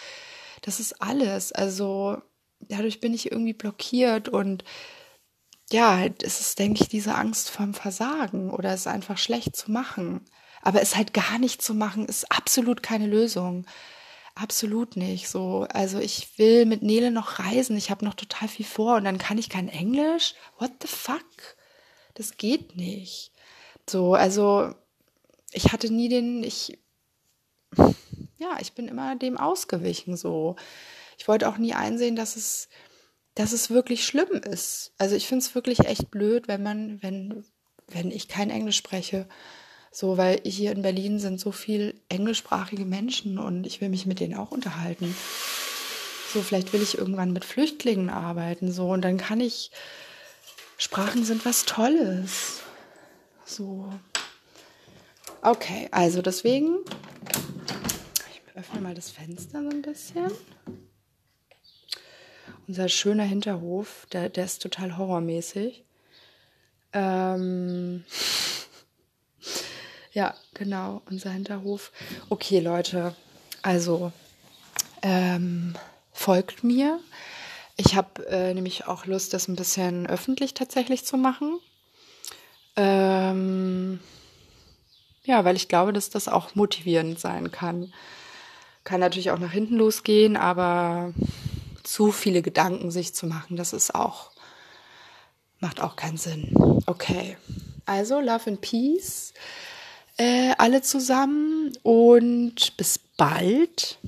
Das 0.63 0.81
ist 0.81 1.03
alles. 1.03 1.53
Also 1.53 2.19
dadurch 2.61 3.01
bin 3.01 3.15
ich 3.15 3.33
irgendwie 3.33 3.55
blockiert 3.55 4.29
und 4.29 4.65
ja, 5.73 6.07
es 6.23 6.41
ist, 6.41 6.59
denke 6.59 6.83
ich, 6.83 6.89
diese 6.89 7.15
Angst 7.15 7.51
vom 7.51 7.75
Versagen 7.75 8.51
oder 8.51 8.73
es 8.73 8.87
einfach 8.87 9.19
schlecht 9.19 9.57
zu 9.57 9.71
machen. 9.71 10.23
Aber 10.63 10.81
es 10.81 10.97
halt 10.97 11.13
gar 11.13 11.39
nicht 11.39 11.61
zu 11.63 11.75
machen, 11.75 12.07
ist 12.07 12.31
absolut 12.31 12.83
keine 12.83 13.07
Lösung. 13.07 13.67
Absolut 14.35 14.97
nicht. 14.97 15.29
So, 15.29 15.67
also 15.73 15.99
ich 15.99 16.39
will 16.39 16.65
mit 16.65 16.83
Nele 16.83 17.11
noch 17.11 17.39
reisen. 17.39 17.77
Ich 17.77 17.91
habe 17.91 18.05
noch 18.05 18.15
total 18.15 18.49
viel 18.49 18.65
vor 18.65 18.97
und 18.97 19.05
dann 19.05 19.19
kann 19.19 19.39
ich 19.39 19.49
kein 19.49 19.69
Englisch. 19.69 20.35
What 20.59 20.73
the 20.81 20.89
fuck? 20.89 21.25
Das 22.15 22.37
geht 22.37 22.77
nicht. 22.77 23.33
So, 23.89 24.15
also 24.15 24.75
ich 25.51 25.73
hatte 25.73 25.93
nie 25.93 26.09
den, 26.09 26.43
ich, 26.45 26.79
ja, 28.39 28.57
ich 28.61 28.73
bin 28.73 28.89
immer 28.89 29.17
dem 29.17 29.37
ausgewichen. 29.37 30.17
So, 30.17 30.57
ich 31.19 31.29
wollte 31.29 31.49
auch 31.49 31.59
nie 31.59 31.75
einsehen, 31.75 32.17
dass 32.17 32.37
es 32.37 32.69
dass 33.35 33.53
es 33.53 33.71
wirklich 33.71 34.05
schlimm 34.05 34.33
ist. 34.33 34.93
Also 34.99 35.17
ich 35.17 35.27
finde 35.27 35.45
es 35.45 35.55
wirklich 35.55 35.81
echt 35.81 36.11
blöd, 36.11 36.49
wenn 36.49 36.63
man, 36.63 37.03
wenn, 37.03 37.45
wenn 37.89 38.11
ich 38.11 38.29
kein 38.29 38.51
Englisch 38.51 38.77
spreche. 38.77 39.29
So, 39.91 40.17
weil 40.17 40.41
hier 40.45 40.73
in 40.73 40.83
Berlin 40.83 41.19
sind 41.19 41.39
so 41.39 41.53
viel 41.53 42.01
englischsprachige 42.09 42.85
Menschen 42.85 43.39
und 43.39 43.67
ich 43.67 43.81
will 43.81 43.91
mich 43.91 44.07
mit 44.07 44.21
denen 44.21 44.35
auch 44.35 44.51
unterhalten. 44.51 45.15
So, 46.33 46.41
vielleicht 46.41 46.73
will 46.73 46.83
ich 46.83 46.97
irgendwann 46.97 47.33
mit 47.35 47.45
Flüchtlingen 47.45 48.09
arbeiten, 48.09 48.73
so, 48.73 48.89
und 48.89 49.03
dann 49.03 49.19
kann 49.19 49.41
ich, 49.41 49.71
Sprachen 50.79 51.27
sind 51.27 51.45
was 51.45 51.67
Tolles. 51.67 52.61
So. 53.45 53.93
Okay, 55.43 55.89
also 55.91 56.23
deswegen, 56.23 56.79
ich 58.31 58.57
öffne 58.57 58.81
mal 58.81 58.95
das 58.95 59.11
Fenster 59.11 59.63
so 59.63 59.69
ein 59.69 59.83
bisschen 59.83 60.33
unser 62.73 62.89
schöner 62.89 63.25
Hinterhof, 63.25 64.07
der, 64.13 64.31
der 64.31 64.47
ist 64.47 64.63
total 64.63 64.97
horrormäßig. 64.97 65.85
Ähm, 66.95 68.03
ja, 70.15 70.35
genau, 70.55 71.03
unser 71.05 71.29
Hinterhof. 71.33 71.93
Okay, 72.31 72.61
Leute, 72.61 73.15
also 73.61 74.11
ähm, 75.03 75.75
folgt 76.15 76.65
mir. 76.65 76.99
Ich 77.77 77.95
habe 77.95 78.27
äh, 78.29 78.55
nämlich 78.55 78.87
auch 78.87 79.05
Lust, 79.05 79.35
das 79.35 79.49
ein 79.49 79.57
bisschen 79.57 80.07
öffentlich 80.07 80.55
tatsächlich 80.55 81.05
zu 81.05 81.19
machen. 81.19 81.59
Ähm, 82.77 84.01
ja, 85.25 85.45
weil 85.45 85.57
ich 85.57 85.69
glaube, 85.69 85.93
dass 85.93 86.09
das 86.09 86.27
auch 86.27 86.55
motivierend 86.55 87.21
sein 87.21 87.53
kann. 87.53 87.93
Kann 88.83 89.01
natürlich 89.01 89.31
auch 89.31 89.39
nach 89.39 89.53
hinten 89.53 89.77
losgehen, 89.77 90.39
aber 90.39 91.13
zu 91.83 92.13
viele 92.13 92.43
Gedanken 92.43 92.91
sich 92.91 93.15
zu 93.15 93.27
machen, 93.27 93.57
das 93.57 93.73
ist 93.73 93.95
auch, 93.95 94.31
macht 95.61 95.81
auch 95.81 95.97
keinen 95.97 96.19
Sinn. 96.19 96.55
Okay, 96.87 97.37
also 97.87 98.21
Love 98.21 98.51
and 98.51 98.61
Peace, 98.61 99.33
äh, 100.17 100.53
alle 100.59 100.83
zusammen 100.83 101.73
und 101.83 102.77
bis 102.77 102.99
bald. 103.17 103.99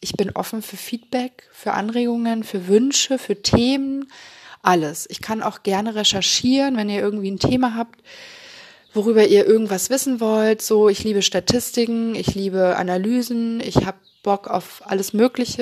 Ich 0.00 0.12
bin 0.14 0.30
offen 0.30 0.62
für 0.62 0.76
Feedback, 0.76 1.48
für 1.52 1.72
Anregungen, 1.72 2.42
für 2.42 2.68
Wünsche, 2.68 3.18
für 3.18 3.42
Themen, 3.42 4.10
alles. 4.62 5.06
Ich 5.10 5.20
kann 5.20 5.42
auch 5.42 5.62
gerne 5.62 5.94
recherchieren, 5.94 6.76
wenn 6.76 6.88
ihr 6.88 7.00
irgendwie 7.00 7.30
ein 7.30 7.38
Thema 7.38 7.74
habt, 7.74 8.00
worüber 8.92 9.26
ihr 9.26 9.46
irgendwas 9.46 9.90
wissen 9.90 10.20
wollt. 10.20 10.62
So, 10.62 10.88
ich 10.88 11.04
liebe 11.04 11.22
Statistiken, 11.22 12.14
ich 12.14 12.34
liebe 12.34 12.76
Analysen, 12.76 13.60
ich 13.60 13.86
habe 13.86 13.98
Bock 14.22 14.48
auf 14.48 14.82
alles 14.84 15.12
Mögliche. 15.12 15.58